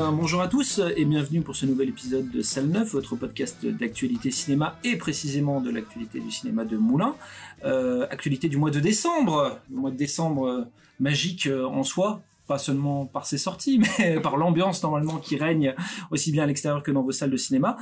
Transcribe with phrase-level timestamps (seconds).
[0.00, 3.66] Bien, bonjour à tous et bienvenue pour ce nouvel épisode de Salle 9, votre podcast
[3.66, 7.14] d'actualité cinéma et précisément de l'actualité du cinéma de Moulin.
[7.66, 10.64] Euh, actualité du mois de décembre, le mois de décembre euh,
[11.00, 15.74] magique euh, en soi, pas seulement par ses sorties, mais par l'ambiance normalement qui règne
[16.10, 17.76] aussi bien à l'extérieur que dans vos salles de cinéma.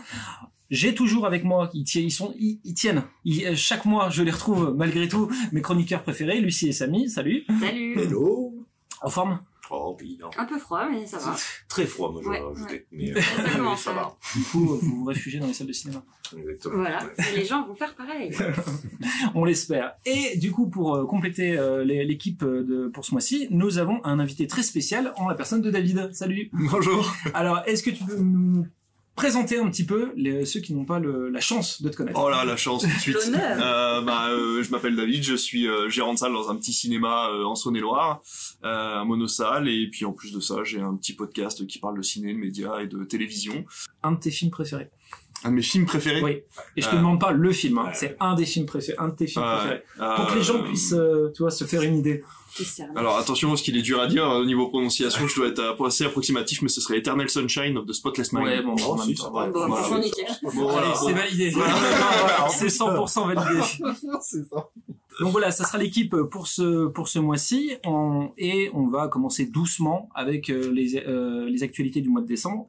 [0.70, 3.05] J'ai toujours avec moi, ils, tiennent, ils, sont, ils, ils tiennent.
[3.27, 7.08] Ils- chaque mois, je les retrouve malgré tout, mes chroniqueurs préférés, Lucie et Samy.
[7.08, 7.44] Salut.
[7.60, 8.55] Salut Hello
[9.02, 9.38] En forme?
[9.70, 10.30] Oh non.
[10.36, 11.36] Un peu froid, mais ça va.
[11.68, 12.72] Très froid, moi j'aurais Ouais, rajouté.
[12.74, 12.86] ouais.
[12.92, 13.20] Mais euh,
[13.77, 14.16] Ça va.
[14.34, 16.02] Du coup, vous vous réfugiez dans les salles de cinéma.
[16.36, 16.77] Exactement.
[16.77, 17.00] Voilà,
[17.32, 18.30] et les gens vont faire pareil.
[19.34, 19.94] On l'espère.
[20.04, 24.18] Et du coup, pour euh, compléter euh, l'équipe de pour ce mois-ci, nous avons un
[24.18, 26.12] invité très spécial en la personne de David.
[26.12, 26.50] Salut.
[26.52, 27.10] Bonjour.
[27.34, 28.66] Alors, est-ce que tu peux nous
[29.18, 32.19] présenter un petit peu les, ceux qui n'ont pas le- la chance de te connaître
[32.22, 33.16] Oh là, la chance tout de suite.
[33.34, 36.72] Euh, bah, euh, je m'appelle David, je suis euh, gérant de salle dans un petit
[36.72, 38.22] cinéma euh, en Saône-et-Loire,
[38.64, 41.96] euh, un monosalle, et puis en plus de ça, j'ai un petit podcast qui parle
[41.98, 43.64] de ciné, de médias et de télévision.
[44.02, 44.91] Un de tes films préférés
[45.44, 46.22] Un de mes films préférés.
[46.22, 46.42] Oui.
[46.77, 47.91] Et je te Euh, demande pas le film, hein.
[47.94, 49.83] c'est un des films préférés, un de tes films Euh, préférés.
[50.00, 52.22] euh, Pour que les gens puissent, euh, tu vois, se faire une idée.
[52.97, 55.84] Alors attention, parce qu'il est dur à dire euh, au niveau prononciation, je dois être
[55.84, 58.47] assez approximatif, mais ce serait Eternal Sunshine of the Spotless Mind.
[58.47, 58.75] Ouais, bon.
[58.75, 61.53] Bon, c'est validé.
[62.51, 63.62] C'est 100% validé.
[64.23, 64.69] C'est ça.
[65.20, 67.73] Donc voilà, ça sera l'équipe pour ce pour ce mois-ci,
[68.39, 72.67] et on va commencer doucement avec euh, les euh, les actualités du mois de décembre.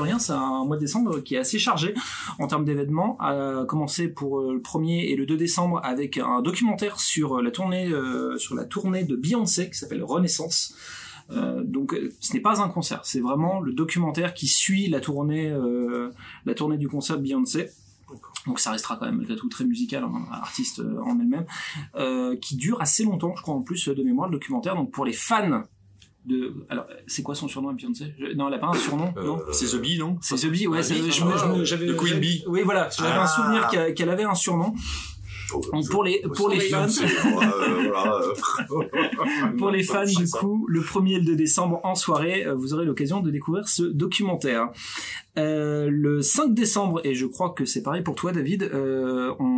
[0.00, 1.94] Rien, c'est un mois de décembre qui est assez chargé
[2.38, 3.16] en termes d'événements.
[3.20, 7.42] À commencer pour euh, le 1er et le 2 décembre avec un documentaire sur euh,
[7.42, 10.74] la tournée euh, sur la tournée de Beyoncé qui s'appelle Renaissance.
[11.62, 15.54] Donc ce n'est pas un concert, c'est vraiment le documentaire qui suit la tournée
[16.46, 17.68] la tournée du concert de Beyoncé.
[18.46, 21.44] Donc ça restera quand même malgré tout très musical, hein, artiste en elle-même,
[22.40, 24.74] qui dure assez longtemps, je crois en plus de mémoire le documentaire.
[24.74, 25.64] Donc pour les fans
[26.28, 28.14] de, alors c'est quoi son surnom à Beyoncé?
[28.18, 29.38] Je- Non, elle a pas un surnom, non?
[29.38, 30.16] Euh, C'est The Bee, non?
[30.20, 32.44] C'est The Bee, ouais, Ah, j'avais The Queen Bee.
[32.46, 33.26] Oui, voilà, j'avais un Ah.
[33.26, 34.72] souvenir qu'elle avait un surnom.
[35.54, 40.80] Oh, je- pour les pour les fans, Euh, euh, pour les fans du coup, le
[40.82, 44.68] 1er et le 2 décembre en soirée, vous aurez l'occasion de découvrir ce documentaire.
[45.38, 49.57] Euh, le 5 décembre, et je crois que c'est pareil pour toi David, euh, on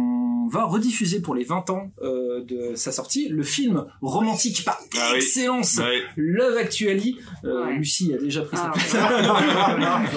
[0.50, 5.10] va rediffuser pour les 20 ans euh, de sa sortie le film romantique par Ah
[5.12, 5.16] oui.
[5.18, 6.02] excellence Ouais.
[6.16, 7.16] Love Actually.
[7.44, 7.74] Euh, Ouais.
[7.76, 10.08] Lucie a déjà pris Ah, sa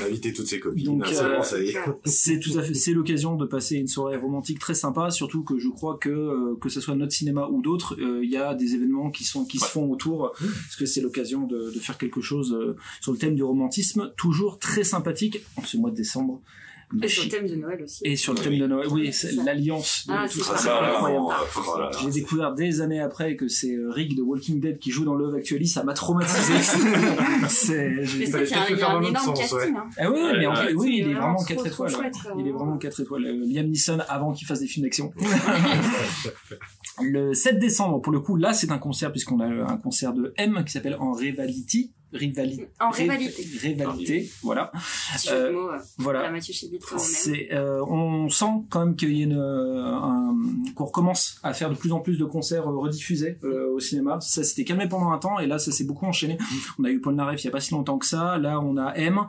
[0.06, 1.02] Inviter toutes ses copines.
[1.04, 4.74] Ah, c'est euh, c'est tout à fait c'est l'occasion de passer une soirée romantique très
[4.74, 8.20] sympa surtout que je crois que euh, que ce soit notre cinéma ou d'autres euh,
[8.24, 11.46] il y a des événements qui sont qui se font autour parce que c'est l'occasion
[11.46, 14.12] de, de faire quelque chose euh, sur le thème du romantisme?
[14.16, 16.40] Toujours très sympathique en ce mois de décembre
[17.02, 18.00] Et sur le thème de Noël aussi.
[18.04, 19.10] et sur le thème de Noël oui
[19.44, 23.74] l'alliance de Ah, tout c'est ça c'est incroyable j'ai découvert des années après que c'est
[23.74, 26.52] euh, Rick de Walking Dead qui joue dans Love Actually, ça m'a traumatisé.
[27.48, 29.74] c'est, j'ai- a faire un énorme casting.
[29.76, 29.84] hein.
[29.98, 31.90] Ah oui, mais en fait, oui, il est vraiment trop, 4 trop étoiles.
[31.90, 32.58] chouette, Il est vraiment.
[32.58, 33.24] vraiment 4 étoiles.
[33.26, 35.10] Euh, Liam Neeson avant qu'il fasse des films d'action.
[37.02, 40.32] le 7 décembre, pour le coup, là, c'est un concert puisqu'on a un concert de
[40.36, 41.92] M qui s'appelle En Rivality.
[42.12, 42.68] Rivalité.
[42.80, 43.46] En rivalité.
[43.60, 44.70] Rivalité, voilà.
[44.74, 45.70] Mots.
[45.70, 46.22] euh, Voilà.
[46.22, 46.52] La Mathieu
[47.52, 50.36] euh, on sent quand même qu'il y a une, euh, un-
[50.74, 54.18] qu'on recommence à faire de plus en plus de concerts euh, rediffusés euh, au cinéma.
[54.20, 56.36] Ça s'était calmé pendant un temps et là ça s'est beaucoup enchaîné.
[56.78, 58.38] On a eu Paul Naref il y a pas si longtemps que ça.
[58.38, 59.20] Là on a M.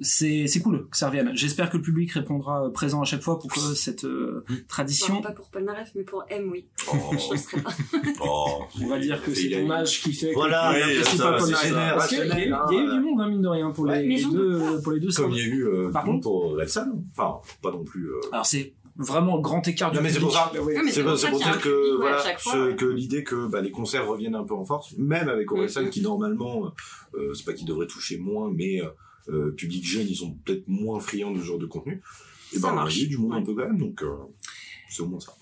[0.00, 1.30] C'est, c'est cool que ça revienne.
[1.34, 4.54] J'espère que le public répondra euh, présent à chaque fois pour que cette euh, Bon,
[4.68, 6.66] tradition, pas pour Paul Naref, mais pour M, oui.
[6.92, 7.70] Oh, Je pas.
[8.24, 8.62] oh.
[8.82, 11.94] on va dire que c'est ton âge qui fait que Voilà, tu oui, pas Naref.
[11.94, 13.86] Parce qu'il y, a- il y a eu du monde hein, mine de rien pour
[13.86, 16.22] les, Ouais, j'en deux, pour les deux Comme il y a eu euh, Par contre-
[16.22, 16.92] pour Repsal.
[17.16, 18.10] Enfin, pas non plus.
[18.10, 20.42] euh, Alors c'est vraiment grand écart du Non, mais c'est pour public.
[20.94, 21.02] ça.
[21.02, 22.76] Non, C'est pour, qu'il un que public, ouais, voilà, à chaque fois, ce- ouais.
[22.76, 25.90] que l'idée que bah, les concerts reviennent un peu en force, même avec Orelsan Mhm.
[25.90, 26.72] qui normalement,
[27.14, 28.86] euh, c'est pas qu'ils devraient toucher moins, mais euh,
[29.28, 32.00] euh, public jeune, ils sont peut-être moins friands de ce genre de contenu.
[32.52, 32.98] Et Ça ben on a marche.
[33.00, 34.08] eu du monde un peu quand même, donc euh,
[34.88, 35.34] c'est au moins ça.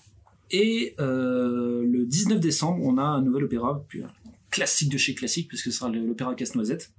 [0.51, 4.11] Et euh, le 19 décembre, on a un nouvel opéra, puis un
[4.51, 6.91] classique de chez classique, puisque ce sera l'opéra Casse-Noisette.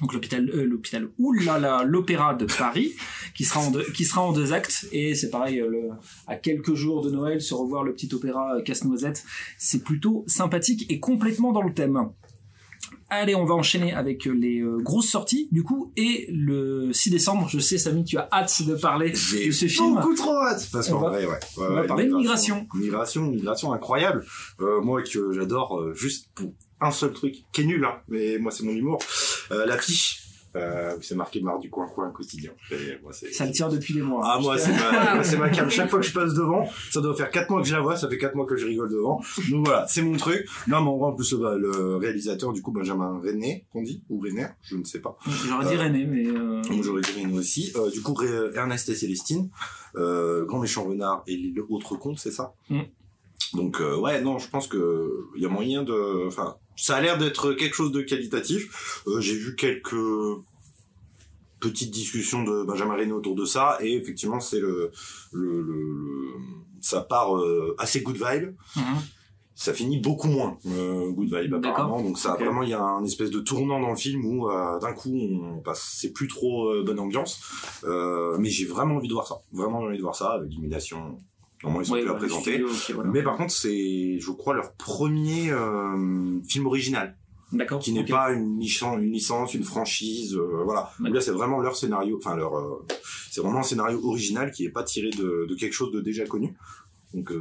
[0.00, 2.94] Donc l'hôpital, euh, l'hôpital, oulala, l'opéra de Paris,
[3.34, 4.88] qui sera en deux, qui sera en deux actes.
[4.92, 5.90] Et c'est pareil, euh, le-
[6.26, 9.24] à quelques jours de Noël, se revoir le petit opéra euh, Casse-Noisette,
[9.58, 12.08] c'est plutôt sympathique et complètement dans le thème.
[13.20, 17.48] Allez, on va enchaîner avec les euh, grosses sorties, du coup, et le 6 décembre,
[17.48, 19.94] je sais, Samy, tu as hâte de parler de ce film.
[19.94, 22.66] beaucoup trop hâte parce qu'en vrai, ouais, ouais, on va ouais, parler de migration.
[22.74, 24.24] Migration, migration incroyable.
[24.60, 28.38] Euh, moi que j'adore euh, juste pour un seul truc qui est nul, hein, mais
[28.38, 28.98] moi c'est mon humour.
[29.52, 30.23] Euh, L'affiche
[30.56, 32.52] Euh, c'est marqué marre du coin coin quotidien.
[32.70, 34.20] Et moi, c'est- Ça le tire depuis des mois.
[34.24, 35.68] Ah moi c'est ma, ma cam.
[35.68, 37.96] Chaque fois que je passe devant, ça doit faire 4 mois que je la vois,
[37.96, 39.20] ça fait 4 mois que je rigole devant.
[39.50, 40.46] Donc voilà, c'est mon truc.
[40.68, 44.46] Non mais en plus bah, le réalisateur du coup Benjamin René, qu'on dit ou René,
[44.62, 45.18] je ne sais pas.
[45.26, 47.72] J'aurais dit Euh, René, mais euh, Moi j'aurais dit René aussi.
[47.76, 49.50] Euh, du coup Ré- Ernest et Célestine,
[49.96, 52.54] euh, Grand méchant renard et l'île autre compte, c'est ça?
[52.70, 52.80] Mm.
[53.52, 57.00] Donc euh, ouais non, je pense que il y a moyen de, enfin ça a
[57.00, 59.02] l'air d'être quelque chose de qualitatif.
[59.06, 59.94] Euh, J'ai vu quelques
[61.60, 64.90] petite discussion de Benjamin René autour de ça et effectivement c'est le,
[65.32, 66.34] le, le, le-
[66.82, 68.82] ça part euh, assez good vibe mhm.
[69.54, 72.40] ça finit beaucoup moins good vibe apparemment donc ça Ok.
[72.40, 74.46] vraiment il y a un espèce de tournant dans le film où
[74.78, 77.40] d'un coup on passe c'est plus trop bonne ambiance
[78.38, 81.16] mais j'ai vraiment envie de voir ça vraiment envie de voir ça avec l'illumination
[81.64, 82.64] normalement ils sont plus à présenter
[82.94, 83.10] voilà.
[83.10, 87.16] mais par contre c'est je crois leur premier euh, film original
[87.52, 87.80] D'accord.
[87.80, 90.90] qui n'est pas une licence, une licence, une franchise, euh, voilà.
[90.98, 92.84] Là, c'est vraiment leur scénario, enfin leur, euh,
[93.30, 96.24] c'est vraiment un scénario original qui est pas tiré de, de quelque chose de déjà
[96.26, 96.56] connu.
[97.12, 97.32] Donc,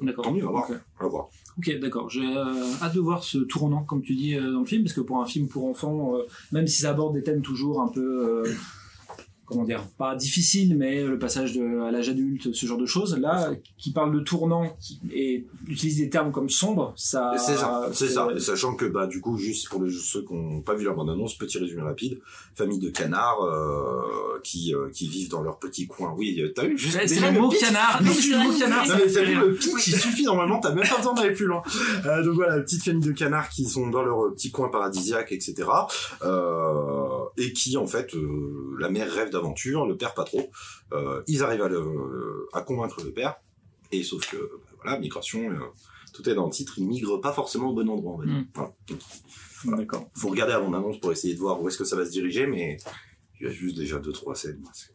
[0.00, 0.24] D'accord.
[0.24, 0.70] tant mieux, à voir.
[0.70, 0.76] Ok.
[1.00, 1.28] à voir.
[1.58, 2.08] Ok, d'accord.
[2.08, 4.94] J'ai euh, hâte de voir ce tournant, comme tu dis, euh, dans le film, parce
[4.94, 6.22] que pour un film pour enfants, euh,
[6.52, 8.44] même si ça aborde des thèmes toujours un peu,
[9.48, 13.18] comment dire, pas difficiles, mais le passage de, à l'âge adulte, ce genre de choses,
[13.18, 17.32] là, qui parle de tournant qui, et utilise des termes comme sombre, ça.
[17.38, 18.28] c'est ça, c'est ça.
[18.34, 20.92] Et Sachant que, bah, du coup, juste pour les, ceux qui n'ont pas vu la
[20.92, 22.20] bande-annonce, petit résumé rapide,
[22.54, 26.14] famille de canards, euh, qui, euh, qui vivent dans leur petit coin.
[26.16, 28.02] Oui, euh, t'as vu, juste C'est le mot canard.
[28.02, 28.86] Non, c'est le mot canard.
[28.86, 31.46] Non mais t'as vu le pitch, il suffit normalement, t'as même pas besoin d'aller plus
[31.46, 31.62] loin.
[32.06, 35.68] Euh, donc voilà, petite famille de canards qui sont dans leur petit coin paradisiaque, etc.
[36.22, 40.50] Euh, et qui en fait, euh, la mère rêve d'aventure, le père pas trop.
[40.92, 43.36] Euh, ils arrivent à, le, à convaincre le père,
[43.92, 45.58] et sauf que bah, voilà, migration, euh,
[46.12, 48.12] tout est dans le titre, ils migrent pas forcément au bon endroit.
[48.14, 48.34] On va dire.
[48.34, 48.46] Mm.
[48.54, 48.72] Voilà.
[48.88, 50.10] Donc, D'accord.
[50.14, 52.46] faut regarder avant l'annonce pour essayer de voir où est-ce que ça va se diriger,
[52.46, 52.76] mais
[53.40, 54.58] il y a juste déjà deux trois scènes.
[54.60, 54.92] moi, c'est-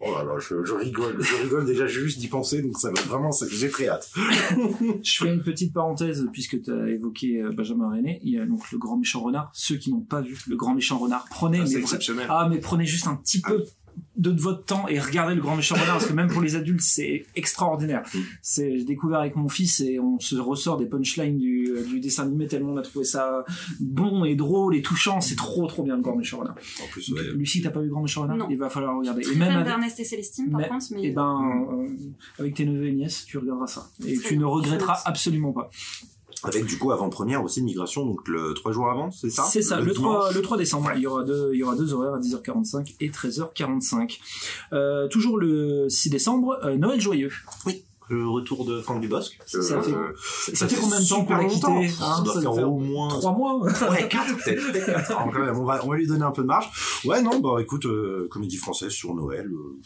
[0.00, 3.00] Oh là là, je, je rigole, je rigole déjà juste d'y penser, donc ça va
[3.02, 4.12] vraiment, j'ai très hâte.
[5.02, 8.20] Je fais une petite parenthèse puisque tu as évoqué euh, Benjamin René.
[8.22, 9.50] Il y a donc le grand méchant renard.
[9.54, 12.26] Ceux qui n'ont pas vu le grand méchant renard, prenez Ah, mais exceptionnel.
[12.28, 13.66] Ah, mais prenez juste un petit peu de,
[14.16, 16.80] de votre temps et regardez le grand méchant renard parce que même pour les adultes
[16.82, 18.02] c'est extraordinaire.
[18.14, 18.18] Mm.
[18.42, 22.00] C'est j'ai découvert avec mon fils et on se ressort des punchlines du, euh, du
[22.00, 23.44] dessin animé tellement on a trouvé ça
[23.80, 25.20] bon et drôle et touchant.
[25.20, 26.54] C'est trop trop bien le grand méchant renard.
[26.82, 28.36] En plus, Donc, ouais, Lucie, t'as pas vu le grand méchant renard?
[28.36, 28.46] Non.
[28.50, 29.22] Il va falloir regarder.
[29.28, 31.88] Et même avec, d'Ernest et Célestine, par mais- contre, mais et ben euh,
[32.38, 35.70] avec tes neveux et nièces, tu regarderas ça et tu ne regretteras absolument pas.
[36.46, 39.44] Avec du coup avant-première aussi de migration, donc le trois jours avant, c'est ça?
[39.44, 40.34] C'est ça, le, 3, dimanche.
[40.34, 40.90] le 3 décembre.
[40.96, 44.18] Il, y aura deux, il y aura deux horaires à 10h45 et 13h45.
[44.72, 47.30] Euh, toujours le 6 décembre, euh, Noël joyeux.
[48.10, 49.38] Le retour de Franck Dubosc.
[49.46, 50.12] Ça Euh, fait- euh,
[50.52, 52.70] Ça, fait combien de temps qu'on l'a quitté Ça hein, doit ça faire doit faire
[52.72, 55.12] au moins 3 mois Ouais, 4 peut-être,
[55.56, 56.68] on va, on va lui donner un peu de marge.
[57.06, 59.46] Ouais, non, bah écoute, euh, comédie française sur Noël.
[59.50, 59.78] euh,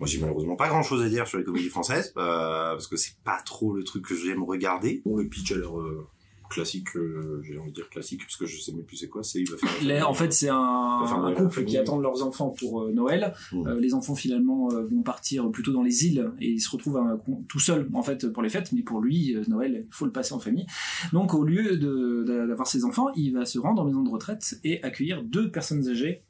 [0.00, 3.16] moi, j'ai malheureusement pas grand-chose à dire sur les comédies françaises, euh, parce que c'est
[3.24, 5.02] pas trop le truc que j'aime regarder.
[5.04, 6.06] Bon, le pitch a l'air euh,
[6.54, 9.22] classique, euh, j'ai envie de dire classique, parce que je sais même plus c'est quoi.
[9.22, 9.70] C'est il va faire.
[9.82, 13.34] Les- en fait, c'est un, couple qui attendent leurs enfants pour euh, Noël.
[13.52, 13.66] Mm.
[13.66, 17.00] Euh, les enfants finalement euh, vont partir plutôt dans les îles et ils se retrouvent
[17.48, 18.72] tout seuls en fait pour les fêtes.
[18.72, 20.66] Mais pour lui, euh, Noël, il faut le passer en famille.
[21.12, 21.76] Donc au lieu
[22.24, 25.88] d'avoir ses enfants, il va se rendre en maison de retraite et accueillir deux personnes
[25.88, 26.22] âgées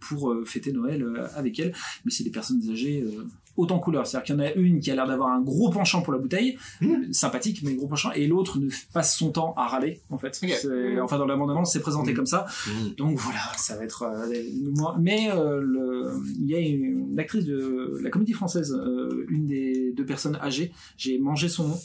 [0.00, 1.72] pour euh, fêter Noël euh, avec elles.
[2.04, 3.24] Mais c'est des personnes âgées euh,
[3.56, 4.04] autant couleur.
[4.06, 6.18] C'est-à-dire qu'il y en a une qui a l'air d'avoir un gros penchant pour la
[6.18, 7.12] bouteille, Mm.
[7.12, 10.40] sympathique mais gros penchant, et l'autre ne passe son temps à râler en fait.
[11.02, 12.16] Enfin dans la bande-annonce, c'est présenté Mm.
[12.16, 12.46] comme ça.
[12.66, 12.94] Mm.
[12.96, 14.26] Donc voilà, ça va être euh.
[14.98, 19.46] Mais euh, le- il y a une, une actrice de la comédie française, euh, une
[19.46, 20.72] des deux personnes âgées.
[20.96, 21.78] J'ai mangé son nom.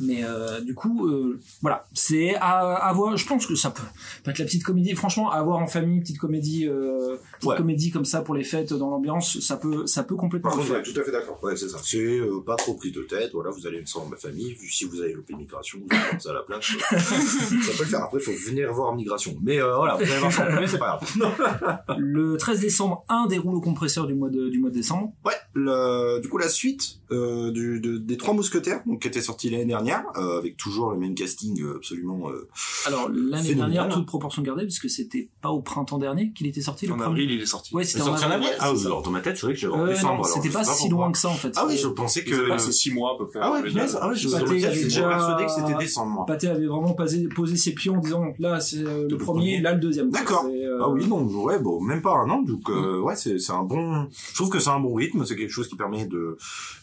[0.00, 3.16] Mais euh, du coup, euh, voilà, c'est à, à voir.
[3.16, 3.82] Je pense que ça peut,
[4.24, 4.94] peut être la petite comédie.
[4.94, 7.56] Franchement, à voir en famille, petite comédie, euh, petite Ouais.
[7.56, 10.72] comédie comme ça pour les fêtes dans l'ambiance, ça peut, ça peut complètement Par contre,
[10.72, 11.38] ouais, tout à fait d'accord.
[11.42, 11.78] Ouais, c'est ça.
[11.82, 13.30] C'est euh, pas trop pris de tête.
[13.34, 14.56] Voilà, vous allez sans ma famille.
[14.70, 16.70] Si vous avez loupé migration, vous ça à la place.
[16.92, 18.02] euh, ça peut le faire.
[18.04, 19.34] Après, il faut venir voir migration.
[19.42, 21.84] Mais voilà, vous allez voir ça en c'est pas grave.
[21.98, 25.12] Le 13 décembre, un des rouleaux compresseurs du mois de, du mois de décembre.
[25.24, 29.50] Ouais, le, du coup la suite du, de- des Trois Mousquetaires, donc qui était sortie
[29.50, 32.28] l'année dernière, euh, avec toujours le même casting euh, absolument.
[32.30, 32.48] Euh,
[32.86, 36.86] Alors l'année dernière, toute proportion gardée, puisque c'était pas au printemps dernier qu'il était sorti.
[36.86, 37.08] Le En premier.
[37.10, 37.74] avril, il est sorti.
[37.74, 38.48] Ouais, c'était en avril.
[38.58, 38.86] Ah oui, ça.
[38.86, 40.26] alors dans ma tête, c'est vrai que j'avais en décembre.
[40.26, 41.52] c'était pas si loin que ça en fait.
[41.56, 42.50] Ah oui, je pensais Que...
[42.52, 42.58] que.
[42.58, 43.38] C'est 6 mois à peu près.
[43.42, 46.24] Ah ouais, punaise, ah ouais, je j'étais déjà- persuadé que c'était décembre.
[46.26, 49.72] Pathé avait vraiment posé, posé ses pions en disant là c'est euh, le premier, là
[49.74, 50.10] le deuxième.
[50.10, 50.46] D'accord.
[50.46, 53.52] Euh, Ah oui, non, ouais, bon, même pas un an, donc euh, ouais, c'est c'est
[53.52, 54.06] un bon.
[54.30, 56.36] Je trouve que c'est un bon rythme, c'est quelque chose qui permet de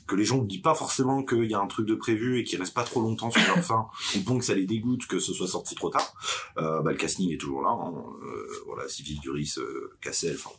[0.08, 2.60] que les gens n'oublient pas forcément qu'il y a un truc de prévu et qu'ils
[2.60, 5.34] restent pas trop longtemps sur leur fin, au point que ça les dégoûte que ce
[5.34, 6.14] soit sorti trop tard.
[6.58, 7.70] Euh, bah, le casting est toujours là.
[7.70, 7.94] Hein.
[8.24, 10.56] Euh, voilà, Civil Duris, euh, Cassel, enfin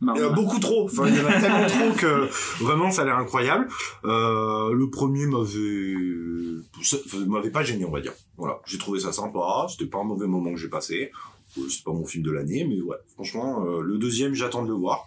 [0.00, 0.18] Marron.
[0.18, 0.84] il y en a beaucoup trop.
[0.86, 3.68] Enfin, il y en a tellement trop que vraiment ça a l'air incroyable.
[4.04, 8.14] Euh, le premier m'avait, m'avait pas gêné, on va dire.
[8.36, 9.66] Voilà, j'ai trouvé ça sympa.
[9.68, 11.12] C'était pas un mauvais moment que j'ai passé.
[11.58, 14.68] Euh, C'est pas mon film de l'année, mais ouais, franchement, euh, le deuxième, j'attends de
[14.68, 15.06] le voir.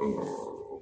[0.00, 0.04] Euh,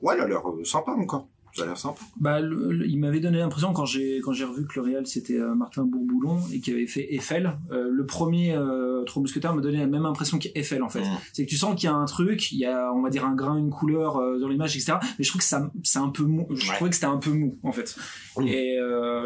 [0.01, 1.29] ouais, il a l'air euh, sympa encore.
[1.57, 2.01] Ça a l'air sympa.
[2.21, 5.07] Bah, le- le- il m'avait donné l'impression quand j'ai quand j'ai revu que le réel
[5.07, 7.53] c'était euh, Martin Bourboulon et qui avait fait Eiffel.
[7.71, 11.01] euh, le premier euh, Trois Mousquetaires me donnait la même impression qu'Eiffel en fait.
[11.03, 11.17] Mhm.
[11.33, 13.25] C'est que tu sens qu'il y a un truc, il y a on va dire
[13.25, 14.95] un grain, une couleur euh, dans l'image, etc.
[15.19, 16.47] Mais je trouve que ça c'est un peu mou.
[16.51, 16.75] Je Ouais.
[16.75, 17.95] trouvais que c'était un peu mou en fait.
[18.37, 18.49] Mhm.
[18.49, 18.79] Et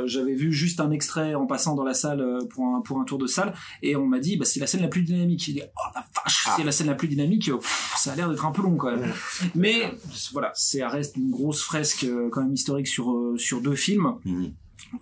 [0.05, 3.19] j'avais vu juste un extrait en passant dans la salle pour un pour un tour
[3.19, 5.49] de salle et on m'a dit bah c'est la scène la plus dynamique.
[5.49, 6.55] Il dit oh la vache Ah.
[6.57, 7.51] c'est la scène la plus dynamique.
[7.51, 9.11] Pff, ça a l'air d'être un peu long quand même.
[9.55, 9.91] Mais
[10.33, 14.15] voilà, c'est reste une grosse fresque quand même historique sur euh, sur deux films.
[14.25, 14.53] Mhm.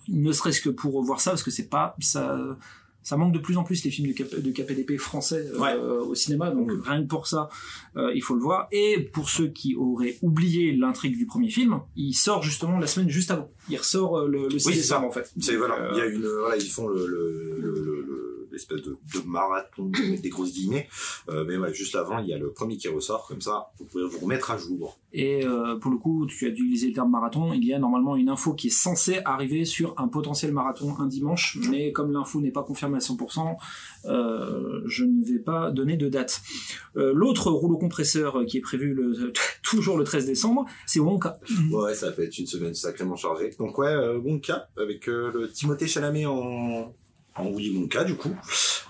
[0.08, 2.56] Ne serait-ce que pour voir ça, parce que c'est pas ça.
[3.02, 5.74] Ça manque de plus en plus les films de, Cap- de KPDP français euh, Ouais.
[5.76, 6.80] au cinéma, donc Mhm.
[6.84, 7.48] rien que pour ça,
[7.96, 8.66] euh, il faut le voir.
[8.72, 13.08] Et pour ceux qui auraient oublié l'intrigue du premier film, il sort justement la semaine
[13.08, 13.48] juste avant.
[13.70, 15.00] Il ressort euh, le, le 6 Oui, c'est ça.
[15.00, 15.32] en fait.
[15.38, 17.06] C'est voilà, Euh, il y a une, voilà, ils font le-
[18.56, 19.90] l'espèce de, de marathon
[20.22, 20.88] des grosses guillemets.
[21.28, 23.84] Euh, mais ouais, juste avant, il y a le premier qui ressort, comme ça, vous
[23.84, 24.98] pouvez vous remettre à jour.
[25.12, 27.52] Et euh, pour le coup, tu as utilisé le terme marathon.
[27.52, 31.06] Il y a normalement une info qui est censée arriver sur un potentiel marathon un
[31.06, 33.56] dimanche, mais comme l'info n'est pas confirmée à 100%,
[34.06, 36.40] euh, je ne vais pas donner de date.
[36.96, 39.32] Euh, L'autre rouleau compresseur qui est prévu le,
[39.62, 41.38] toujours le 13 décembre, c'est Wonka.
[41.70, 43.50] Ouais, ça va être une semaine sacrément chargée.
[43.58, 46.94] Donc ouais, Wonka, avec euh, le Timothée Chalamet en,
[47.38, 48.34] en Willy Wonka, du coup.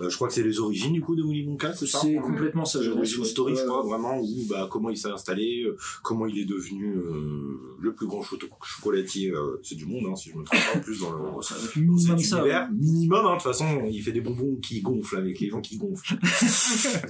[0.00, 2.14] Euh, je crois que c'est les origines, du coup, de Willy Wonka, c'est ça C'est
[2.16, 2.80] complètement ça.
[2.82, 6.38] J'ai une story, je crois, vraiment, où, bah, comment il s'est installé, euh, comment il
[6.38, 10.44] est devenu euh, le plus grand chocolatier, euh, c'est du monde, hein, si je me
[10.44, 11.42] trompe pas, en plus dans le...
[11.42, 12.38] Ça être dans minimum cet ça.
[12.38, 12.68] univers.
[12.72, 15.76] Minimum, hein, de toute façon, il fait des bonbons qui gonflent avec les gens qui
[15.76, 16.16] gonflent.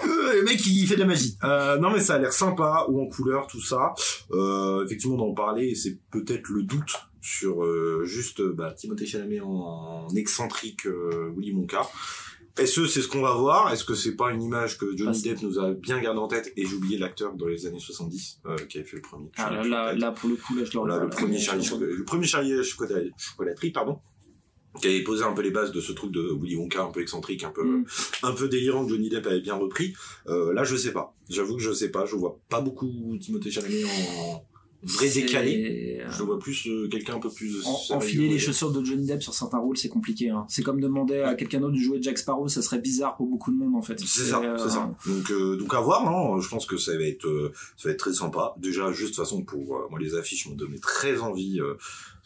[0.06, 1.36] Euh, le mec, il fait de la magie.
[1.44, 3.94] Euh, non, mais ça a l'air sympa, ou en couleur, tout ça.
[4.32, 6.92] Euh, effectivement, d'en parler, c'est peut-être le doute
[7.26, 11.83] sur euh, juste euh, bah, Timothée Chalamet en, en excentrique euh, Willy Wonka.
[12.59, 13.71] Est-ce que c'est ce qu'on va voir?
[13.73, 16.52] Est-ce que c'est pas une image que Johnny Depp nous a bien gardé en tête?
[16.56, 19.30] Et j'ai oublié l'acteur dans les années 70 euh, qui avait fait le premier.
[19.37, 21.04] Ah, là, là, là, pour le coup, là, je Voilà, pas.
[21.04, 23.99] le premier Charlie le premier Charlie Chocolat- chocolaterie, pardon,
[24.80, 27.00] qui avait posé un peu les bases de ce truc de Willy Wonka un peu
[27.02, 27.85] excentrique, un peu, Mm.
[28.23, 29.92] un peu délirant que Johnny Depp avait bien repris.
[30.28, 31.14] Euh, là, je sais pas.
[31.28, 32.06] J'avoue que je sais pas.
[32.06, 32.88] Je vois pas beaucoup
[33.21, 34.42] Timothée Chalamet en
[34.83, 36.00] vrai décalé.
[36.09, 38.85] Je le vois plus euh, quelqu'un un peu plus En- sérieux, enfiler les chaussures de
[38.85, 40.30] Johnny Depp sur certains rôles, c'est compliqué.
[40.30, 40.45] Hein.
[40.49, 43.50] C'est comme demander à quelqu'un d'autre de jouer Jack Sparrow, ça serait bizarre pour beaucoup
[43.50, 43.99] de monde en fait.
[44.00, 44.95] C'est ça, euh, c'est ça.
[45.06, 47.92] Donc, euh, donc à voir, non Je pense que ça va être, euh, ça va
[47.92, 48.54] être très sympa.
[48.59, 51.61] Déjà, juste de toute façon pour euh, moi, les affiches m'ont donné très envie.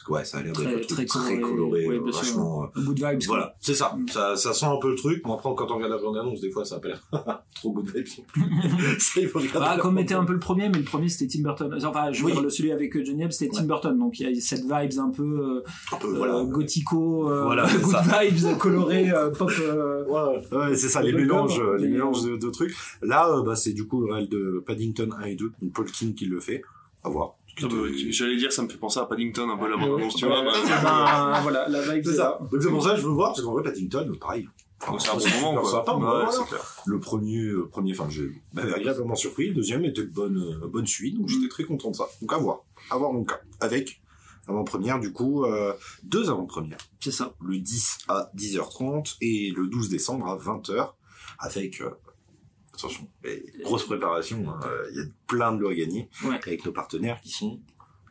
[0.00, 1.50] Parce que ouais, ça a l'air d'être Très- très très coloré,
[1.82, 2.22] coloré, ouais, euh, bien sûr.
[2.22, 2.64] vachement.
[2.64, 3.22] euh, Good vibes.
[3.26, 3.94] Voilà, c'est ça.
[3.98, 4.08] Mm.
[4.08, 4.36] ça.
[4.36, 5.22] Ça sent un peu le truc.
[5.22, 7.02] Bon, après, quand on regarde la bande-annonce, des fois, ça a pas l'air
[7.54, 8.06] trop good vibes
[8.98, 11.30] ça, il faut regarder Bah, comme était un peu le premier, mais le premier c'était
[11.36, 11.72] Tim Burton.
[11.84, 12.32] Enfin, je veux Oui.
[12.32, 13.66] dire, le celui avec euh, Johnny Depp c'était Tim Ouais.
[13.68, 16.44] Burton, donc il y a cette vibes un peu euh, Un peu, euh, voilà.
[16.44, 18.02] gothico, euh, Voilà, good ça.
[18.22, 19.50] vibes, coloré, euh, pop.
[19.60, 22.74] euh, Ouais, ouais, c'est ça, les mélanges, euh, les mélanges de, de trucs.
[23.02, 25.86] Là, euh, bah, c'est du coup le réel de Paddington 1 et 2, donc Paul
[25.90, 26.62] King qui le fait.
[27.02, 27.34] À voir.
[27.62, 27.76] Ah bah,
[28.10, 30.42] J'allais dire, ça me fait penser à Paddington, un peu la bande-annonce, tu vois.
[30.44, 30.52] bah,
[31.34, 32.38] ben, voilà, la vibe C'est est ça.
[32.40, 32.48] là.
[32.50, 34.48] Donc c'est pour ça que je veux voir, parce qu'en vrai, Paddington, pareil.
[34.98, 35.70] C'est un bon moment, quoi.
[35.70, 36.30] sympa, Ouais, voilà.
[36.32, 36.74] c'est clair.
[36.86, 39.48] Le premier, euh, premier, enfin, j'ai agréablement surpris.
[39.48, 42.06] Le deuxième était de bonne, euh, bonne suite, donc j'étais très content de ça.
[42.22, 43.40] Donc à voir, à voir mon cas.
[43.60, 44.00] Avec
[44.48, 46.78] avant-première, du coup, euh, deux avant-premières.
[46.98, 47.34] C'est ça.
[47.42, 50.92] Le 10 à 10h30 et le 12 décembre à 20h.
[51.38, 51.90] Avec, euh,
[52.80, 53.08] attention,
[53.62, 54.44] grosse préparation.
[54.50, 54.60] hein,
[54.92, 56.38] Il y a plein de lots à gagner Ouais.
[56.46, 57.60] avec nos partenaires qui sont.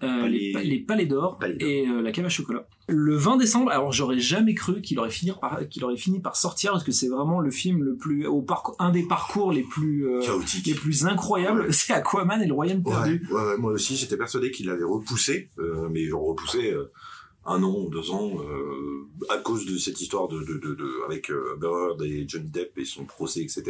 [0.01, 2.65] Euh, Palais- les, les palais d'or et euh, la cave à chocolat.
[2.87, 6.37] Le 20 décembre, alors j'aurais jamais cru qu'il aurait fini par qu'il aurait fini par
[6.37, 9.61] sortir parce que c'est vraiment le film le plus au parcours un des parcours les
[9.63, 10.21] plus euh,
[10.65, 11.71] les plus incroyables, Ouais.
[11.73, 13.27] c'est Aquaman et le royaume Ouais, perdu.
[13.29, 16.89] ouais, moi aussi, j'étais persuadé qu'il l'avait repoussé, euh, mais genre repoussé euh,
[17.45, 21.03] un an ou deux ans euh, à cause de cette histoire de, de, de, de-
[21.05, 21.57] avec euh,
[22.03, 23.63] et Johnny Depp et son procès, etc.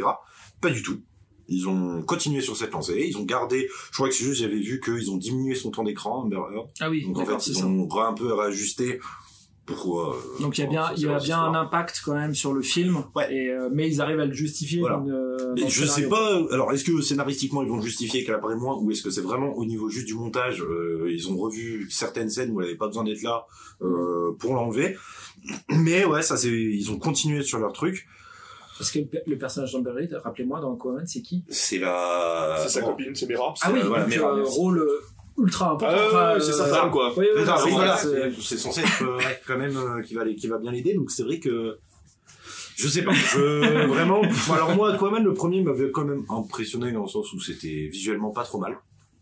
[0.60, 1.00] Pas du tout.
[1.48, 4.60] Ils ont continué sur cette lancée, ils ont gardé, je crois que c'est juste, j'avais
[4.60, 6.68] vu qu'ils ont diminué son temps d'écran, Amber Heard.
[6.78, 9.00] Ah oui, Donc en fait, ils ont un peu réajusté
[9.68, 10.12] euh,
[10.42, 13.04] Donc il y a bien il y a un impact quand même sur le film
[13.14, 13.32] Ouais.
[13.32, 14.96] et euh, mais ils arrivent à le justifier Voilà.
[14.96, 18.56] dans dans je sais pas, alors est-ce que scénaristiquement ils vont le justifier qu'elle apparaît
[18.56, 21.88] moins ou est-ce que c'est vraiment au niveau juste du montage, euh, ils ont revu
[21.90, 23.46] certaines scènes où elle avait pas besoin d'être là
[23.82, 24.96] euh, pour l'enlever.
[25.70, 28.06] Mais ouais, ça c'est, ils ont continué sur leur truc.
[28.78, 31.44] Parce que le, personnage d'Amber Heard, rappelez-moi dans Aquaman, c'est qui?
[31.50, 32.56] C'est la.
[32.62, 33.52] C'est sa copine, c'est Mera.
[33.60, 34.88] Ah oui, voilà, donc, euh, rôle
[35.38, 35.96] ultra important.
[35.98, 37.12] Ah Enfin, ouais, c'est sa euh, femme, quoi.
[37.16, 40.58] oui, oui, C'est voilà, censé être euh, quand même euh, qui va les- qui va
[40.58, 41.78] bien l'aider donc c'est vrai que
[42.76, 44.22] je sais pas je vraiment
[44.52, 48.30] alors moi Aquaman le premier m'avait quand même impressionné dans le sens où c'était visuellement
[48.30, 48.76] pas trop mal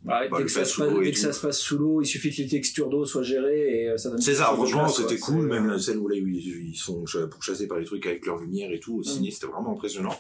[0.04, 1.22] Ouais, Bah, dès que, ça se passe, l'eau et dès que tout.
[1.22, 3.96] ça se passe sous l'eau, il suffit que les textures d'eau soient gérées et euh,
[3.96, 5.34] ça donne c'est ça franchement c'était quoi.
[5.34, 8.06] cool même la scène où là où ils, ils sont ch- pourchassés par les trucs
[8.06, 10.14] avec leur lumière et tout au ciné c'était vraiment impressionnant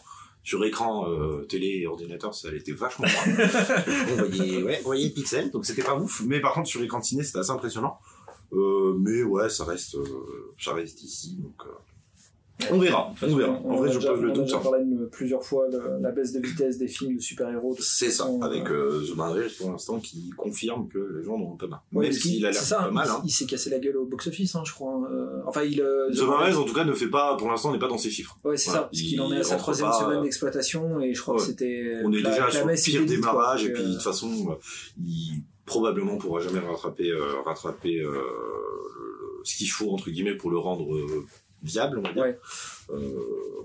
[0.48, 3.36] sur écran euh, télé et ordinateur ça était vachement moins
[4.10, 6.22] on voyait ouais on voyait pixels donc c'était pas ouf.
[6.24, 7.98] Mais par contre sur écran ciné c'était assez impressionnant.
[8.54, 11.72] Euh, mais ouais ça reste euh, ça reste ici donc euh,
[12.72, 14.60] on verra on verra en vrai je pose le on a doute hein.
[14.62, 17.76] parlé plusieurs fois de la baisse de vitesse des films de super-héros.
[17.78, 21.56] c'est ça avec euh, euh, The Ray, pour l'instant qui confirme que les gens n'ont
[21.56, 23.22] pas mal ouais, même s'il a l'air pas mal il- hein.
[23.24, 25.00] il, s'est cassé la gueule au box-office, hein, je crois.
[25.10, 25.80] euh, enfin, il.
[25.80, 27.98] euh, The Man Ray, en tout cas ne fait pas pour l'instant n'est pas dans
[27.98, 30.18] ses chiffres Ouais, c'est Voilà, ça, parce qu'il il en est à sa troisième semaine
[30.18, 31.40] euh, d'exploitation et je crois ouais.
[31.40, 31.92] que c'était.
[32.04, 34.58] on est la- déjà la sur le pire démarrage et puis de toute façon
[35.00, 38.02] il probablement pourra jamais rattraper
[39.44, 40.88] ce qu'il faut entre guillemets pour le rendre
[41.62, 42.38] viable on va dire Ouais.
[42.90, 42.98] Euh,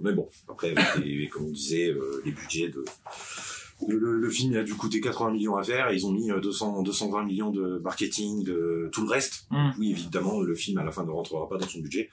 [0.01, 2.83] mais bon après avec les- comme on disait euh, les budgets de
[3.87, 6.11] le, le- le film il a dû coûter 80 millions à faire et ils ont
[6.11, 9.71] mis euh, 200 220 millions de marketing de tout le reste Mm.
[9.79, 12.09] oui évidemment le film à la fin ne rentrera pas dans son budget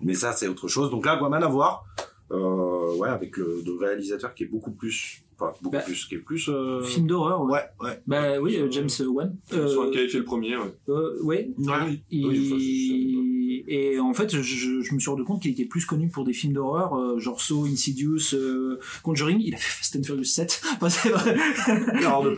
[0.00, 1.84] mais ça c'est autre chose donc là Aquaman à voir
[2.30, 6.14] euh, ouais avec le, le réalisateur qui est beaucoup plus enfin beaucoup Bah, plus qui
[6.14, 7.60] est plus euh, Film d'horreur, ouais.
[7.80, 9.36] ouais ouais Bah oui, euh, James Wan.
[9.52, 10.72] Euh, qui avait fait le premier, ouais.
[10.88, 11.50] euh, ouais.
[11.58, 13.31] Ouais, Il- oui, enfin, je-
[13.68, 16.32] Et en fait, je, je me suis rendu compte qu'il était plus connu pour des
[16.32, 19.40] films d'horreur, euh, genre Saw, Insidious, euh, Conjuring.
[19.40, 20.62] Il a fait Fast and Furious 7.
[20.76, 21.36] Enfin, c'est vrai.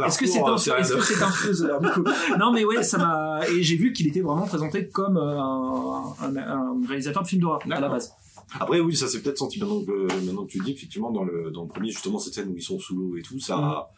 [0.07, 2.05] Est-ce que c'est un, c'est rien est-ce de- que c'est un faiseur du coup?
[2.39, 3.41] Non, mais ouais, ça m'a.
[3.49, 7.43] Et j'ai vu qu'il était vraiment présenté comme euh, un, un- un réalisateur de films
[7.43, 8.13] d'horreur à la base.
[8.61, 11.25] Après, oui, ça s'est peut-être senti maintenant que, maintenant que tu le dis, effectivement, dans
[11.25, 13.89] le, dans le premier, justement, cette scène où ils sont sous l'eau et tout, ça,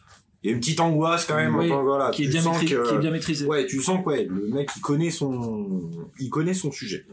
[0.43, 1.53] il y a une petite angoisse quand même,
[1.83, 3.45] voilà, Qui est, bien sens maîtrisé, que- qui est bien maîtrisé.
[3.47, 5.89] Ouais, tu sens que, ouais, le mec, il connaît son,
[6.19, 7.05] il connaît son sujet.